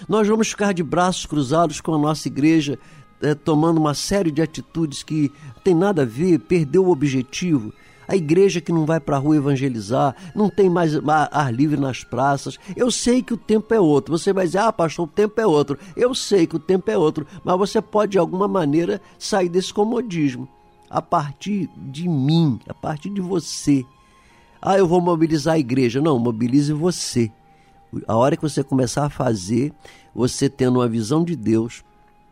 [0.07, 2.77] Nós vamos ficar de braços cruzados com a nossa igreja
[3.21, 5.32] é, tomando uma série de atitudes que
[5.63, 7.73] tem nada a ver, perdeu o objetivo.
[8.07, 10.93] a igreja que não vai para a rua evangelizar, não tem mais
[11.32, 12.57] ar livre nas praças.
[12.75, 14.17] Eu sei que o tempo é outro.
[14.17, 15.77] Você vai dizer, ah, pastor, o tempo é outro.
[15.95, 19.71] Eu sei que o tempo é outro, mas você pode de alguma maneira sair desse
[19.71, 20.49] comodismo
[20.89, 23.86] a partir de mim, a partir de você.
[24.62, 26.01] Ah, eu vou mobilizar a igreja.
[26.01, 27.32] Não, mobilize você.
[28.07, 29.72] A hora que você começar a fazer,
[30.14, 31.84] você tendo uma visão de Deus,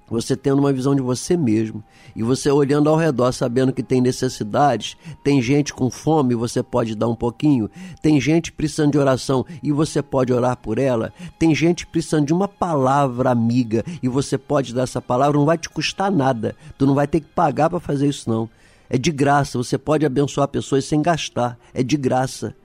[0.10, 1.84] você tendo uma visão de você mesmo
[2.16, 6.96] e você olhando ao redor, sabendo que tem necessidades, tem gente com fome, você pode
[6.96, 7.70] dar um pouquinho,
[8.02, 12.34] tem gente precisando de oração e você pode orar por ela, tem gente precisando de
[12.34, 16.86] uma palavra amiga e você pode dar essa palavra, não vai te custar nada, tu
[16.86, 18.50] não vai ter que pagar para fazer isso não.
[18.90, 22.56] É de graça, você pode abençoar pessoas sem gastar, é de graça.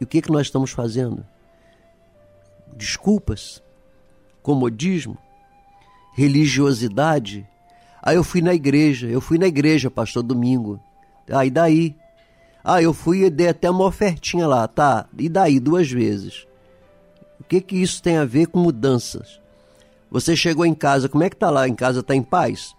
[0.00, 1.24] E o que, que nós estamos fazendo?
[2.76, 3.62] Desculpas,
[4.42, 5.16] comodismo,
[6.14, 7.46] religiosidade.
[8.02, 10.78] Aí eu fui na igreja, eu fui na igreja, pastor, domingo.
[11.30, 11.96] Ah, e daí?
[12.62, 15.06] Ah, eu fui e dei até uma ofertinha lá, tá?
[15.18, 16.46] E daí, duas vezes.
[17.40, 19.40] O que que isso tem a ver com mudanças?
[20.10, 21.68] Você chegou em casa, como é que tá lá?
[21.68, 22.74] Em casa tá em paz?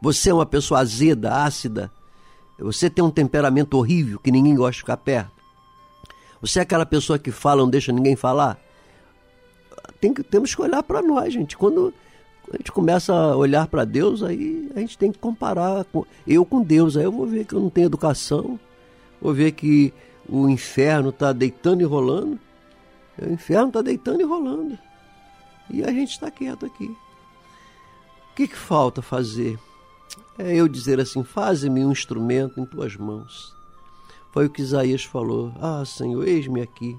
[0.00, 1.90] Você é uma pessoa azeda, ácida?
[2.58, 5.32] Você tem um temperamento horrível que ninguém gosta de ficar perto?
[6.40, 8.58] Você é aquela pessoa que fala, não deixa ninguém falar?
[10.00, 11.56] Tem que, temos que olhar para nós, gente.
[11.56, 11.92] Quando
[12.52, 16.44] a gente começa a olhar para Deus, aí a gente tem que comparar com, eu
[16.44, 16.96] com Deus.
[16.96, 18.58] Aí eu vou ver que eu não tenho educação,
[19.20, 19.92] vou ver que
[20.28, 22.38] o inferno está deitando e rolando.
[23.20, 24.78] O inferno está deitando e rolando.
[25.70, 26.86] E a gente está quieto aqui.
[28.30, 29.58] O que, que falta fazer?
[30.38, 33.54] É eu dizer assim: faze-me um instrumento em tuas mãos.
[34.32, 36.96] Foi o que Isaías falou: Ah, Senhor, eis-me aqui.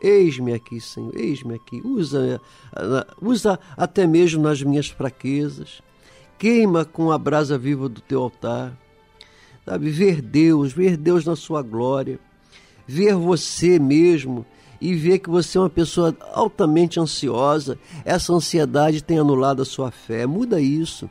[0.00, 1.80] Eis-me aqui, Senhor, eis-me aqui.
[1.84, 2.40] Usa,
[3.20, 5.82] usa até mesmo nas minhas fraquezas.
[6.38, 8.76] Queima com a brasa viva do teu altar.
[9.64, 12.20] Sabe, ver Deus, ver Deus na sua glória.
[12.86, 14.44] Ver você mesmo
[14.78, 17.78] e ver que você é uma pessoa altamente ansiosa.
[18.04, 20.26] Essa ansiedade tem anulado a sua fé.
[20.26, 21.08] Muda isso.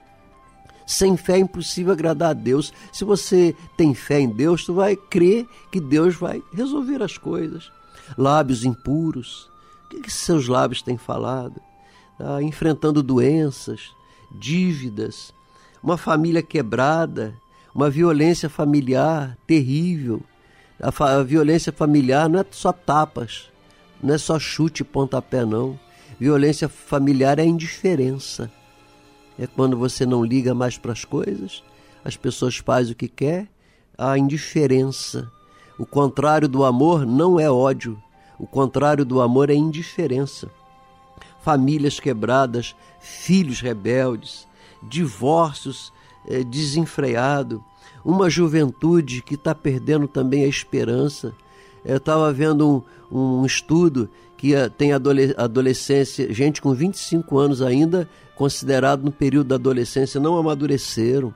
[0.86, 2.74] Sem fé é impossível agradar a Deus.
[2.92, 7.72] Se você tem fé em Deus, tu vai crer que Deus vai resolver as coisas
[8.18, 9.50] lábios impuros.
[9.86, 11.62] O que, que seus lábios têm falado?
[12.20, 13.92] Ah, enfrentando doenças,
[14.32, 15.34] dívidas,
[15.82, 17.36] uma família quebrada,
[17.74, 20.22] uma violência familiar terrível.
[20.80, 23.50] A, fa a violência familiar não é só tapas,
[24.02, 25.80] não é só chute e pontapé, não.
[26.20, 28.52] Violência familiar é indiferença.
[29.38, 31.64] É quando você não liga mais para as coisas,
[32.04, 33.48] as pessoas fazem o que quer,
[33.98, 35.32] a indiferença
[35.78, 38.02] o contrário do amor não é ódio,
[38.38, 40.50] o contrário do amor é indiferença.
[41.42, 44.48] Famílias quebradas, filhos rebeldes,
[44.82, 45.92] divórcios
[46.28, 47.60] é, desenfreados,
[48.06, 51.34] uma juventude que está perdendo também a esperança.
[51.84, 58.10] Eu estava vendo um, um, estudo que eh, tem adolescência, gente com 25 anos ainda,
[58.36, 61.34] considerado no período da adolescência, não amadureceram,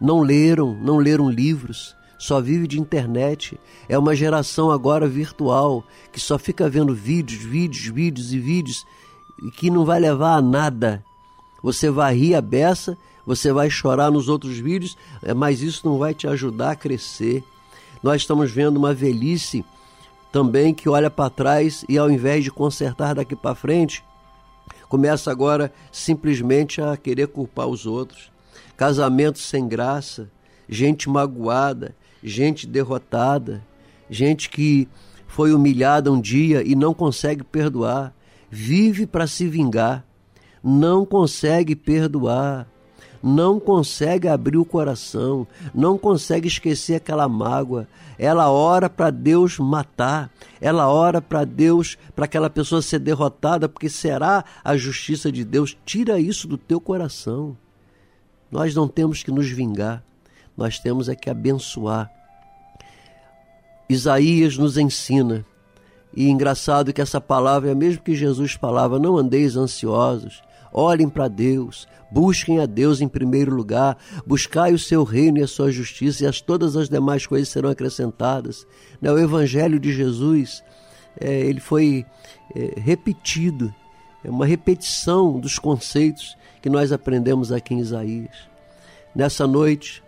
[0.00, 3.58] não leram, não leram livros, só vive de internet.
[3.88, 8.86] É uma geração agora virtual que só fica vendo vídeos, vídeos, vídeos e vídeos
[9.42, 11.04] e que não vai levar a nada.
[11.62, 15.98] Você vai rir a beça, você vai chorar nos outros vídeos, é, mas isso não
[15.98, 17.44] vai te ajudar a crescer.
[18.02, 19.64] Nós estamos vendo uma velhice
[20.32, 24.04] também que olha para trás e ao invés de consertar daqui para frente,
[24.88, 28.30] começa agora simplesmente a querer culpar os outros.
[28.76, 30.30] Casamentos sem graça,
[30.68, 33.64] gente magoada, gente derrotada,
[34.08, 34.88] gente que
[35.26, 38.14] foi humilhada um dia e não consegue perdoar,
[38.50, 40.04] vive para se vingar,
[40.62, 42.66] não consegue perdoar,
[43.22, 47.86] não consegue abrir o coração, não consegue esquecer aquela mágoa.
[48.18, 53.88] Ela ora para Deus matar, ela ora para Deus, para aquela pessoa ser derrotada, porque
[53.88, 55.76] será a justiça de Deus.
[55.84, 57.56] Tira isso do teu coração.
[58.50, 60.02] Nós não temos que nos vingar,
[60.56, 62.10] nós temos é que abençoar.
[63.88, 65.44] Isaías nos ensina,
[66.14, 70.42] e engraçado que essa palavra é a mesma que Jesus falava: não andeis ansiosos,
[70.72, 73.96] olhem para Deus, busquem a Deus em primeiro lugar,
[74.26, 77.70] buscai o seu reino e a sua justiça, e as, todas as demais coisas serão
[77.70, 78.66] acrescentadas.
[79.00, 80.62] Né, o Evangelho de Jesus,
[81.20, 82.04] é, ele foi
[82.54, 83.74] é, repetido,
[84.24, 88.36] é uma repetição dos conceitos que nós aprendemos aqui em Isaías.
[89.14, 90.02] Nessa noite,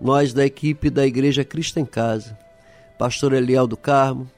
[0.00, 2.36] nós da equipe da Igreja Cristo em Casa,
[2.98, 4.30] pastor Eliel do Carmo,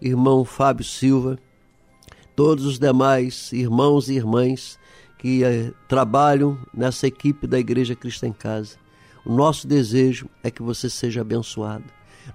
[0.00, 1.38] irmão Fábio Silva,
[2.34, 4.78] todos os demais irmãos e irmãs
[5.24, 8.76] que eh, trabalham nessa equipe da Igreja Cristo em Casa.
[9.24, 11.84] O nosso desejo é que você seja abençoado,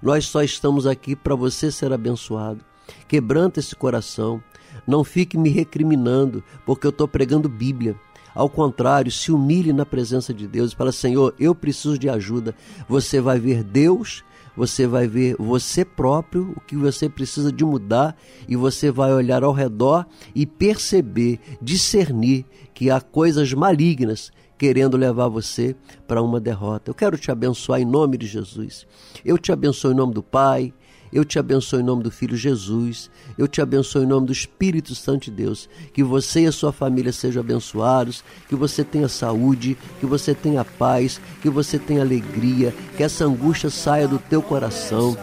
[0.02, 2.64] Nós só estamos aqui para você ser abençoado.
[3.06, 4.42] Quebranta esse coração.
[4.88, 7.94] Não fique me recriminando, porque eu estou pregando Bíblia.
[8.34, 12.56] Ao contrário, se humilhe na presença de Deus e fala: Senhor, eu preciso de ajuda.
[12.88, 14.24] Você vai ver Deus,
[14.56, 18.16] você vai ver você próprio, o que você precisa de mudar,
[18.48, 22.44] e você vai olhar ao redor e perceber, discernir
[22.80, 25.76] que há coisas malignas querendo levar você
[26.08, 26.90] para uma derrota.
[26.90, 28.86] Eu quero te abençoar em nome de Jesus.
[29.22, 30.72] Eu te abençoo em nome do Pai,
[31.12, 33.10] eu te abençoo em nome do Filho Jesus.
[33.36, 35.68] Eu te abençoo em nome do Espírito Santo de Deus.
[35.92, 38.24] Que você e a sua família sejam abençoados.
[38.48, 39.76] Que você tenha saúde.
[39.98, 41.20] Que você tenha paz.
[41.42, 42.72] Que você tenha alegria.
[42.96, 45.14] Que essa angústia saia do teu coração.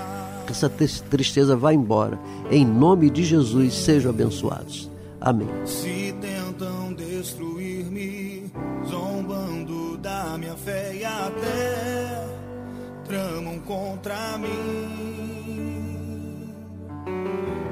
[0.46, 2.20] Que essa tristeza vá embora.
[2.52, 4.92] Em nome de Jesus, sejam abençoados.
[5.20, 5.50] Amém.
[6.58, 8.52] Tentam destruir-me,
[8.90, 12.28] zombando da minha fé e até
[13.06, 14.92] tramam contra mim.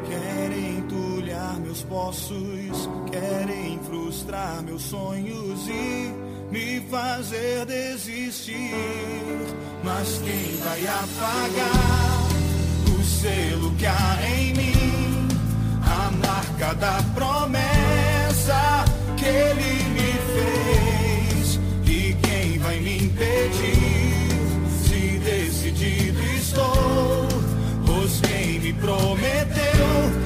[0.08, 6.14] Querem entulhar meus poços, querem frustrar meus sonhos e
[6.52, 8.70] me fazer desistir.
[9.84, 12.30] Mas quem vai apagar
[13.00, 15.28] o selo que há em mim?
[15.82, 17.95] A marca da promessa
[19.18, 21.60] que ele me fez.
[21.86, 24.30] E quem vai me impedir?
[24.84, 27.28] Se decidido estou,
[27.86, 30.25] pois quem me prometeu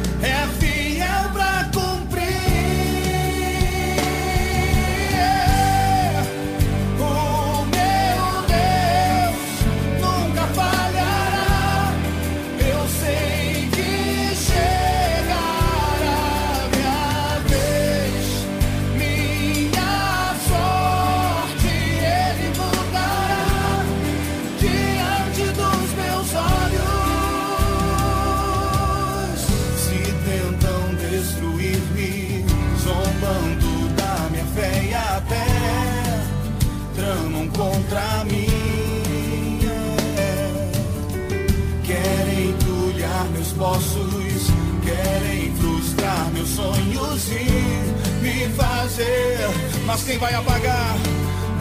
[49.90, 50.98] Mas quem vai apagar?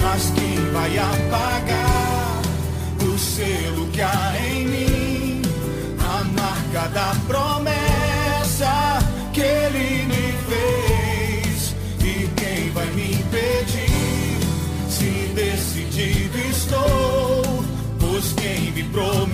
[0.02, 2.42] Mas quem vai apagar
[3.02, 5.42] o selo que há em mim?
[5.98, 8.98] A marca da promessa
[9.32, 11.74] que ele me fez.
[12.04, 14.38] E quem vai me impedir?
[14.90, 17.64] Se decidido estou,
[17.98, 19.27] pois quem me prometeu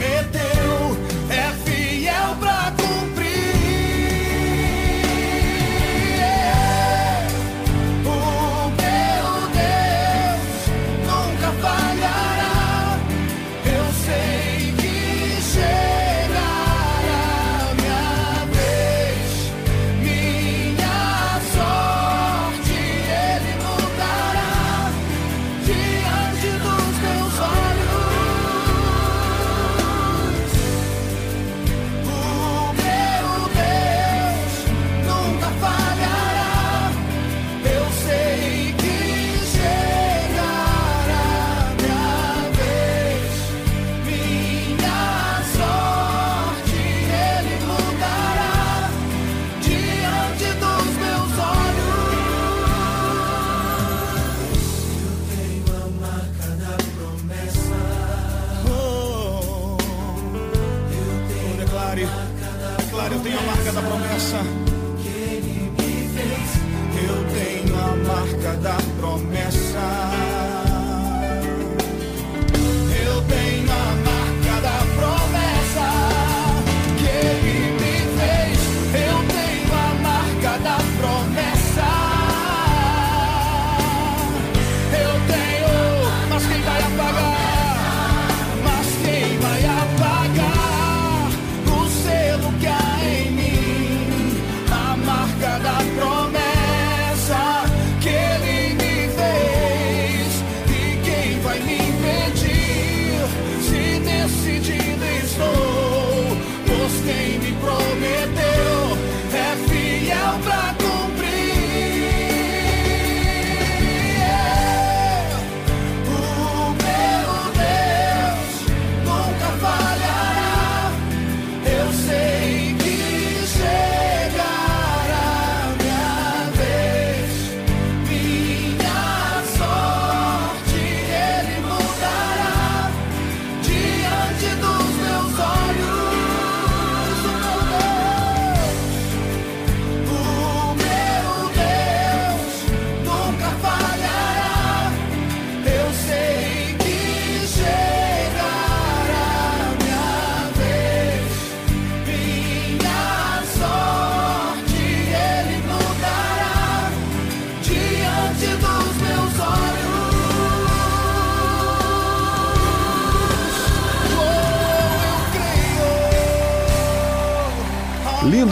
[107.95, 108.44] prometer.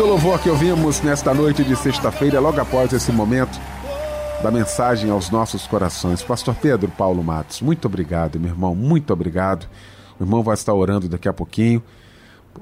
[0.03, 3.57] Lindo louvor que ouvimos nesta noite de sexta-feira, logo após esse momento
[4.43, 6.25] da mensagem aos nossos corações.
[6.25, 9.69] Pastor Pedro Paulo Matos, muito obrigado, meu irmão, muito obrigado.
[10.19, 11.81] O irmão vai estar orando daqui a pouquinho.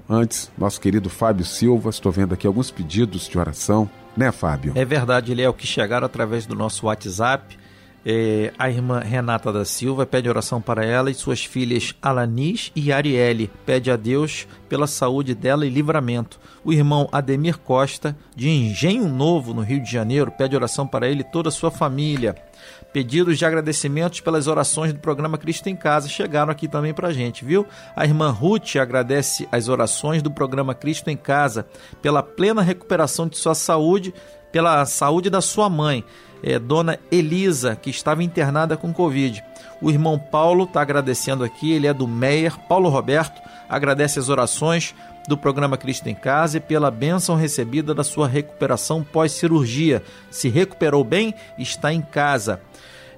[0.06, 4.74] Antes, nosso querido Fábio Silva, estou vendo aqui alguns pedidos de oração, né, Fábio?
[4.76, 7.58] É verdade, ele é o que chegaram através do nosso WhatsApp.
[8.04, 12.90] É, a irmã Renata da Silva pede oração para ela e suas filhas Alanis e
[12.90, 13.50] Arielle.
[13.66, 16.40] Pede a Deus pela saúde dela e livramento.
[16.64, 21.20] O irmão Ademir Costa, de Engenho Novo, no Rio de Janeiro, pede oração para ele
[21.20, 22.34] e toda a sua família.
[22.92, 27.12] Pedidos de agradecimentos pelas orações do programa Cristo em Casa chegaram aqui também para a
[27.12, 27.66] gente, viu?
[27.94, 31.66] A irmã Ruth agradece as orações do programa Cristo em Casa
[32.02, 34.12] pela plena recuperação de sua saúde,
[34.50, 36.04] pela saúde da sua mãe,
[36.42, 39.42] é, Dona Elisa, que estava internada com Covid.
[39.80, 42.58] O irmão Paulo está agradecendo aqui, ele é do Meier.
[42.68, 44.94] Paulo Roberto agradece as orações
[45.26, 50.02] do programa Cristo em Casa e pela bênção recebida da sua recuperação pós-cirurgia.
[50.30, 52.60] Se recuperou bem, está em casa.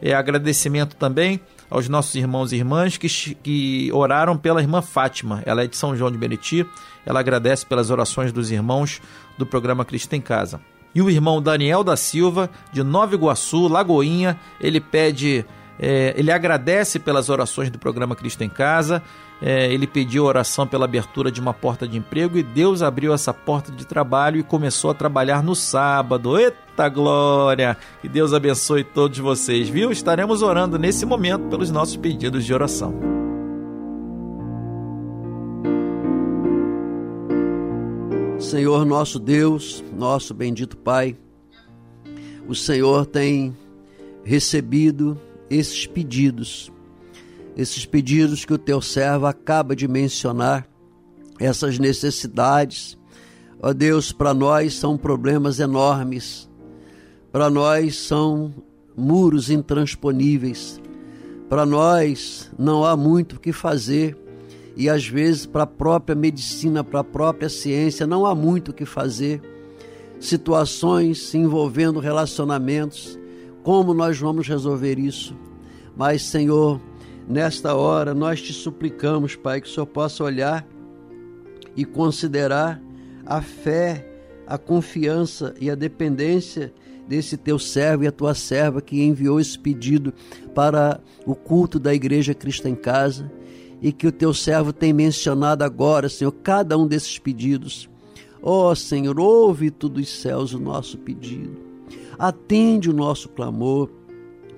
[0.00, 5.42] É, agradecimento também aos nossos irmãos e irmãs que, que oraram pela irmã Fátima.
[5.46, 6.66] Ela é de São João de Meriti.
[7.06, 9.00] Ela agradece pelas orações dos irmãos
[9.38, 10.60] do programa Cristo em Casa.
[10.94, 15.44] E o irmão Daniel da Silva, de Nova Iguaçu, Lagoinha, ele pede,
[15.78, 19.02] é, ele agradece pelas orações do programa Cristo em Casa.
[19.44, 23.34] É, ele pediu oração pela abertura de uma porta de emprego e Deus abriu essa
[23.34, 26.38] porta de trabalho e começou a trabalhar no sábado.
[26.38, 27.76] Eita glória!
[28.00, 29.90] Que Deus abençoe todos vocês, viu?
[29.90, 33.21] Estaremos orando nesse momento pelos nossos pedidos de oração.
[38.42, 41.16] Senhor nosso Deus, nosso bendito Pai,
[42.48, 43.56] o Senhor tem
[44.24, 45.18] recebido
[45.48, 46.70] esses pedidos,
[47.56, 50.68] esses pedidos que o teu servo acaba de mencionar,
[51.38, 52.98] essas necessidades.
[53.60, 56.50] Ó Deus, para nós são problemas enormes,
[57.30, 58.52] para nós são
[58.96, 60.80] muros intransponíveis,
[61.48, 64.16] para nós não há muito o que fazer
[64.76, 68.74] e às vezes para a própria medicina, para a própria ciência, não há muito o
[68.74, 69.40] que fazer.
[70.18, 73.18] Situações envolvendo relacionamentos,
[73.62, 75.36] como nós vamos resolver isso?
[75.96, 76.80] Mas, Senhor,
[77.28, 80.66] nesta hora nós te suplicamos, Pai, que o Senhor possa olhar
[81.76, 82.80] e considerar
[83.26, 84.06] a fé,
[84.46, 86.72] a confiança e a dependência
[87.06, 90.14] desse teu servo e a tua serva que enviou esse pedido
[90.54, 93.30] para o culto da Igreja Cristo em Casa
[93.82, 97.90] e que o teu servo tem mencionado agora, Senhor, cada um desses pedidos.
[98.40, 101.56] Ó oh, Senhor, ouve tudo os céus o nosso pedido.
[102.16, 103.90] Atende o nosso clamor.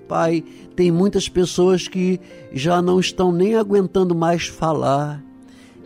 [0.06, 0.44] Pai,
[0.76, 2.20] tem muitas pessoas que
[2.52, 5.24] já não estão nem aguentando mais falar,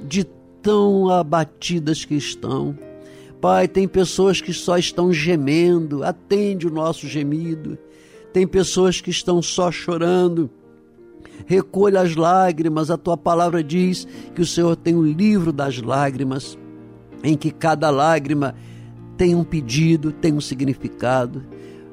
[0.05, 0.25] de
[0.61, 2.77] tão abatidas que estão.
[3.41, 7.79] Pai, tem pessoas que só estão gemendo, atende o nosso gemido.
[8.33, 10.51] Tem pessoas que estão só chorando
[11.49, 12.91] recolha as lágrimas.
[12.91, 16.57] A tua palavra diz que o Senhor tem o livro das lágrimas,
[17.25, 18.55] em que cada lágrima
[19.17, 21.43] tem um pedido, tem um significado.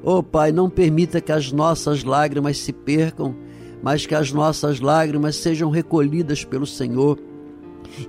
[0.04, 3.34] Oh Pai, não permita que as nossas lágrimas se percam,
[3.82, 7.18] mas que as nossas lágrimas sejam recolhidas pelo Senhor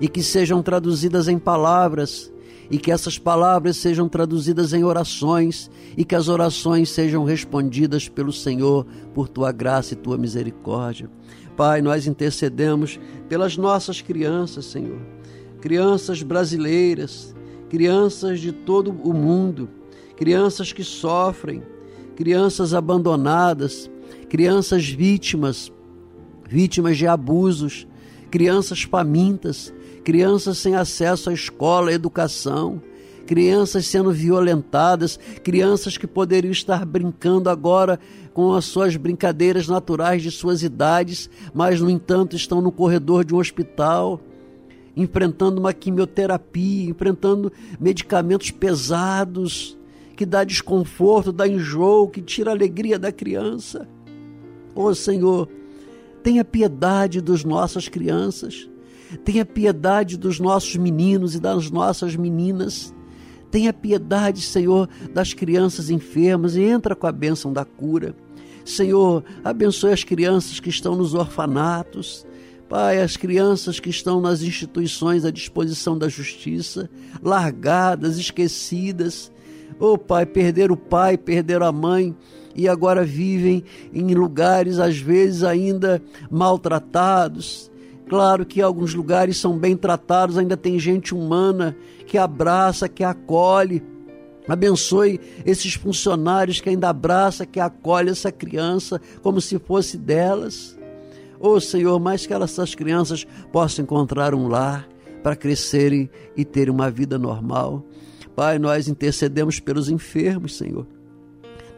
[0.00, 2.30] e que sejam traduzidas em palavras
[2.70, 8.32] e que essas palavras sejam traduzidas em orações e que as orações sejam respondidas pelo
[8.32, 11.10] Senhor por tua graça e tua misericórdia.
[11.56, 15.00] Pai, nós intercedemos pelas nossas crianças, Senhor.
[15.60, 17.34] Crianças brasileiras,
[17.68, 19.68] crianças de todo o mundo,
[20.16, 21.62] crianças que sofrem,
[22.14, 23.90] crianças abandonadas,
[24.28, 25.72] crianças vítimas,
[26.48, 27.86] vítimas de abusos,
[28.30, 29.72] crianças famintas,
[30.08, 32.80] crianças sem acesso à escola, à educação,
[33.26, 38.00] crianças sendo violentadas, crianças que poderiam estar brincando agora
[38.32, 43.34] com as suas brincadeiras naturais de suas idades, mas no entanto estão no corredor de
[43.34, 44.18] um hospital,
[44.96, 49.76] enfrentando uma quimioterapia, enfrentando medicamentos pesados
[50.16, 53.86] que dá desconforto, dá enjoo, que tira a alegria da criança.
[54.74, 55.50] Oh Senhor,
[56.22, 58.70] tenha piedade dos nossas crianças.
[59.24, 62.94] Tenha piedade dos nossos meninos e das nossas meninas.
[63.50, 68.14] Tenha piedade, Senhor, das crianças enfermas e entra com a bênção da cura.
[68.64, 72.26] Senhor, abençoe as crianças que estão nos orfanatos.
[72.68, 76.90] Pai, as crianças que estão nas instituições à disposição da justiça,
[77.22, 79.32] largadas, esquecidas.
[79.80, 82.14] Oh, Pai, perderam o pai, perderam a mãe
[82.54, 87.67] e agora vivem em lugares, às vezes, ainda maltratados,
[88.08, 93.82] Claro que alguns lugares são bem tratados, ainda tem gente humana que abraça, que acolhe.
[94.48, 100.78] Abençoe esses funcionários que ainda abraça, que acolhe essa criança como se fosse delas.
[101.38, 104.88] Oh Senhor, mais que essas crianças possam encontrar um lar
[105.22, 107.84] para crescerem e terem uma vida normal.
[108.34, 110.86] Pai, nós intercedemos pelos enfermos, Senhor.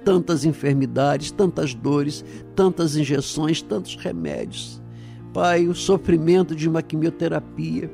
[0.05, 2.24] Tantas enfermidades, tantas dores,
[2.55, 4.80] tantas injeções, tantos remédios.
[5.33, 7.91] Pai, o sofrimento de uma quimioterapia,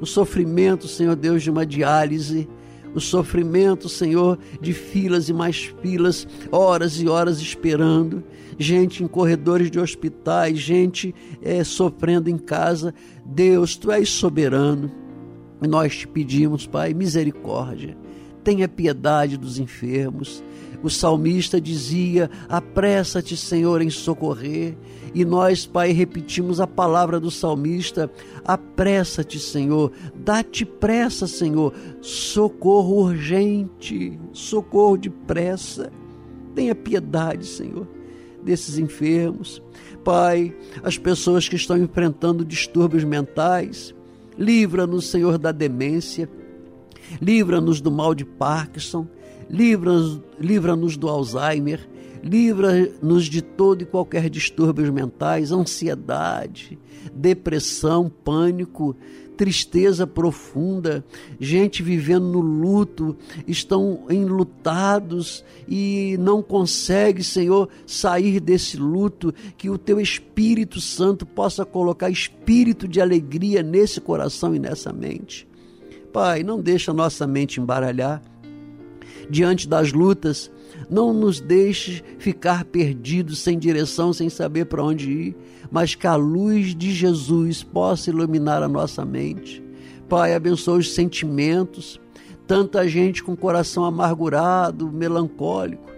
[0.00, 2.48] o sofrimento, Senhor Deus, de uma diálise,
[2.94, 8.22] o sofrimento, Senhor, de filas e mais filas, horas e horas esperando,
[8.56, 12.94] gente em corredores de hospitais, gente é, sofrendo em casa.
[13.26, 14.90] Deus, Tu és soberano.
[15.60, 17.96] Nós te pedimos, Pai, misericórdia.
[18.44, 20.44] Tenha piedade dos enfermos.
[20.84, 24.76] O salmista dizia: Apressa-te, Senhor, em socorrer.
[25.14, 28.10] E nós, Pai, repetimos a palavra do salmista:
[28.44, 31.72] Apressa-te, Senhor, dá-te pressa, Senhor,
[32.02, 35.90] socorro urgente, socorro depressa.
[36.54, 37.88] Tenha piedade, Senhor,
[38.42, 39.62] desses enfermos.
[40.04, 43.94] Pai, as pessoas que estão enfrentando distúrbios mentais,
[44.38, 46.28] livra-nos, Senhor, da demência,
[47.22, 49.06] livra-nos do mal de Parkinson,
[49.48, 51.88] livra-nos livra do Alzheimer,
[52.22, 56.78] livra-nos de todo e qualquer distúrbios mentais, ansiedade,
[57.14, 58.96] depressão, pânico,
[59.36, 61.04] tristeza profunda,
[61.38, 63.16] gente vivendo no luto,
[63.46, 71.64] estão enlutados e não consegue, Senhor, sair desse luto, que o teu Espírito Santo possa
[71.64, 75.46] colocar espírito de alegria nesse coração e nessa mente.
[76.12, 78.22] Pai, não deixa nossa mente embaralhar
[79.28, 80.50] diante das lutas,
[80.90, 85.36] não nos deixe ficar perdidos, sem direção, sem saber para onde ir,
[85.70, 89.62] mas que a luz de Jesus possa iluminar a nossa mente.
[90.08, 92.00] Pai, abençoe os sentimentos,
[92.46, 95.90] tanta gente com coração amargurado, melancólico.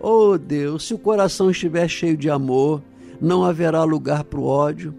[0.00, 2.82] Oh Deus, se o coração estiver cheio de amor,
[3.20, 4.94] não haverá lugar para o ódio.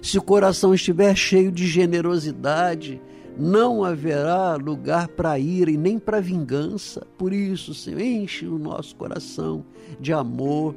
[0.00, 3.00] Se o coração estiver cheio de generosidade,
[3.38, 7.06] não haverá lugar para ira e nem para vingança.
[7.18, 9.64] Por isso, Senhor, enche o nosso coração
[10.00, 10.74] de amor,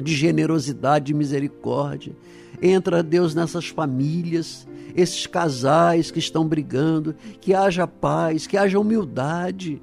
[0.00, 2.14] de generosidade, de misericórdia.
[2.62, 9.80] Entra, Deus, nessas famílias, esses casais que estão brigando, que haja paz, que haja humildade.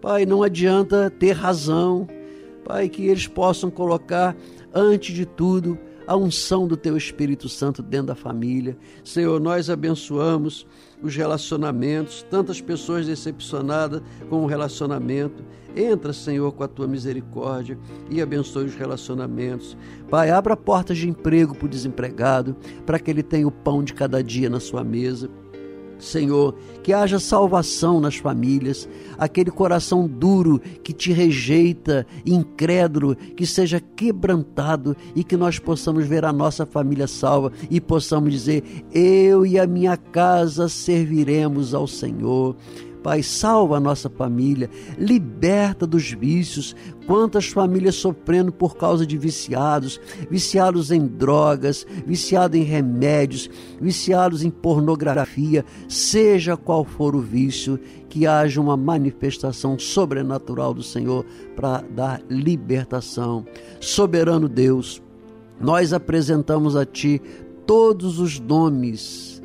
[0.00, 2.08] Pai, não adianta ter razão.
[2.64, 4.34] Pai, que eles possam colocar,
[4.72, 8.76] antes de tudo, a unção do Teu Espírito Santo dentro da família.
[9.02, 10.66] Senhor, nós abençoamos
[11.02, 15.44] os relacionamentos, tantas pessoas decepcionadas com o relacionamento.
[15.76, 17.78] Entra, Senhor, com a tua misericórdia
[18.10, 19.76] e abençoe os relacionamentos.
[20.08, 23.92] Pai, abra portas de emprego para o desempregado, para que ele tenha o pão de
[23.92, 25.28] cada dia na sua mesa.
[25.98, 28.88] Senhor, que haja salvação nas famílias,
[29.18, 36.24] aquele coração duro que te rejeita, incrédulo, que seja quebrantado e que nós possamos ver
[36.24, 42.56] a nossa família salva e possamos dizer: Eu e a minha casa serviremos ao Senhor.
[43.04, 46.74] Pai, salva a nossa família, liberta dos vícios.
[47.06, 50.00] Quantas famílias sofrendo por causa de viciados,
[50.30, 57.78] viciados em drogas, viciados em remédios, viciados em pornografia, seja qual for o vício,
[58.08, 63.44] que haja uma manifestação sobrenatural do Senhor para dar libertação.
[63.80, 65.02] Soberano Deus,
[65.60, 67.20] nós apresentamos a Ti
[67.66, 69.42] todos os nomes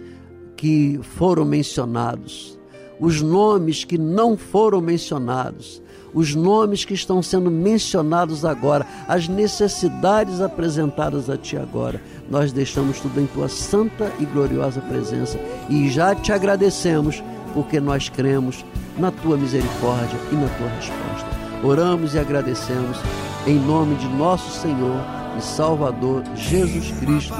[0.55, 2.58] que foram mencionados
[2.99, 5.81] os nomes que não foram mencionados,
[6.13, 12.01] os nomes que estão sendo mencionados agora, as necessidades apresentadas a Ti agora.
[12.29, 15.39] Nós deixamos tudo em Tua santa e gloriosa presença
[15.69, 17.23] e já te agradecemos
[17.53, 18.65] porque nós cremos
[18.97, 21.39] na Tua misericórdia e na Tua resposta.
[21.63, 22.97] Oramos e agradecemos
[23.45, 25.03] em nome de nosso Senhor
[25.37, 27.33] e Salvador Jesus Cristo,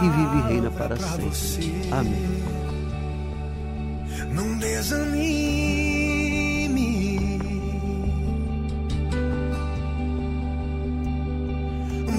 [0.00, 1.88] que vive e reina para sempre.
[1.90, 2.33] Amém.
[4.34, 6.24] Não desanime.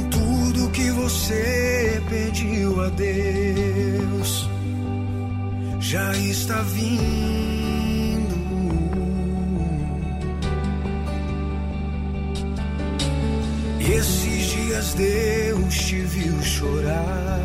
[0.09, 4.49] Tudo que você pediu a Deus
[5.81, 7.05] já está vindo.
[13.79, 17.44] Esses dias Deus te viu chorar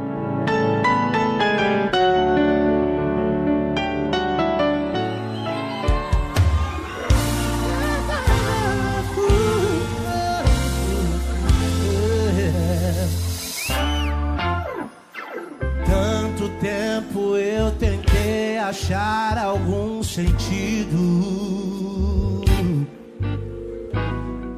[20.11, 20.97] Sentido.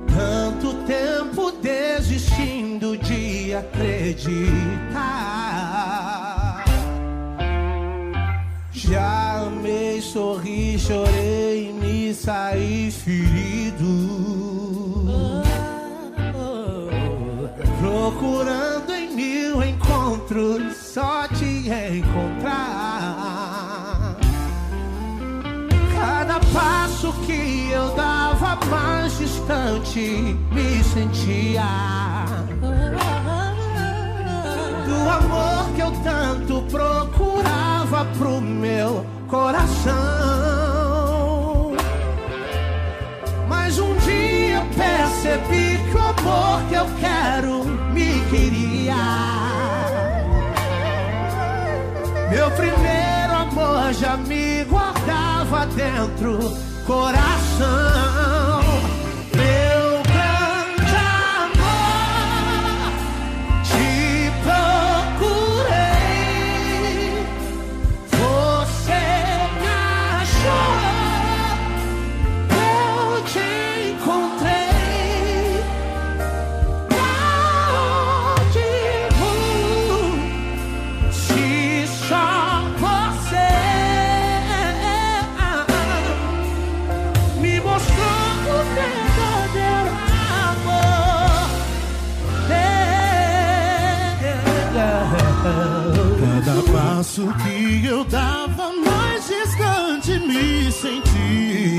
[0.08, 4.63] Tanto tempo desistindo de acreditar.
[30.00, 31.64] Me sentia
[34.88, 39.94] do amor que eu tanto procurava pro meu coração.
[43.48, 47.64] Mas um dia percebi que o amor que eu quero
[47.94, 48.96] me queria.
[52.32, 56.40] Meu primeiro amor já me guardava dentro
[56.88, 58.53] coração.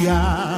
[0.05, 0.54] Sentia.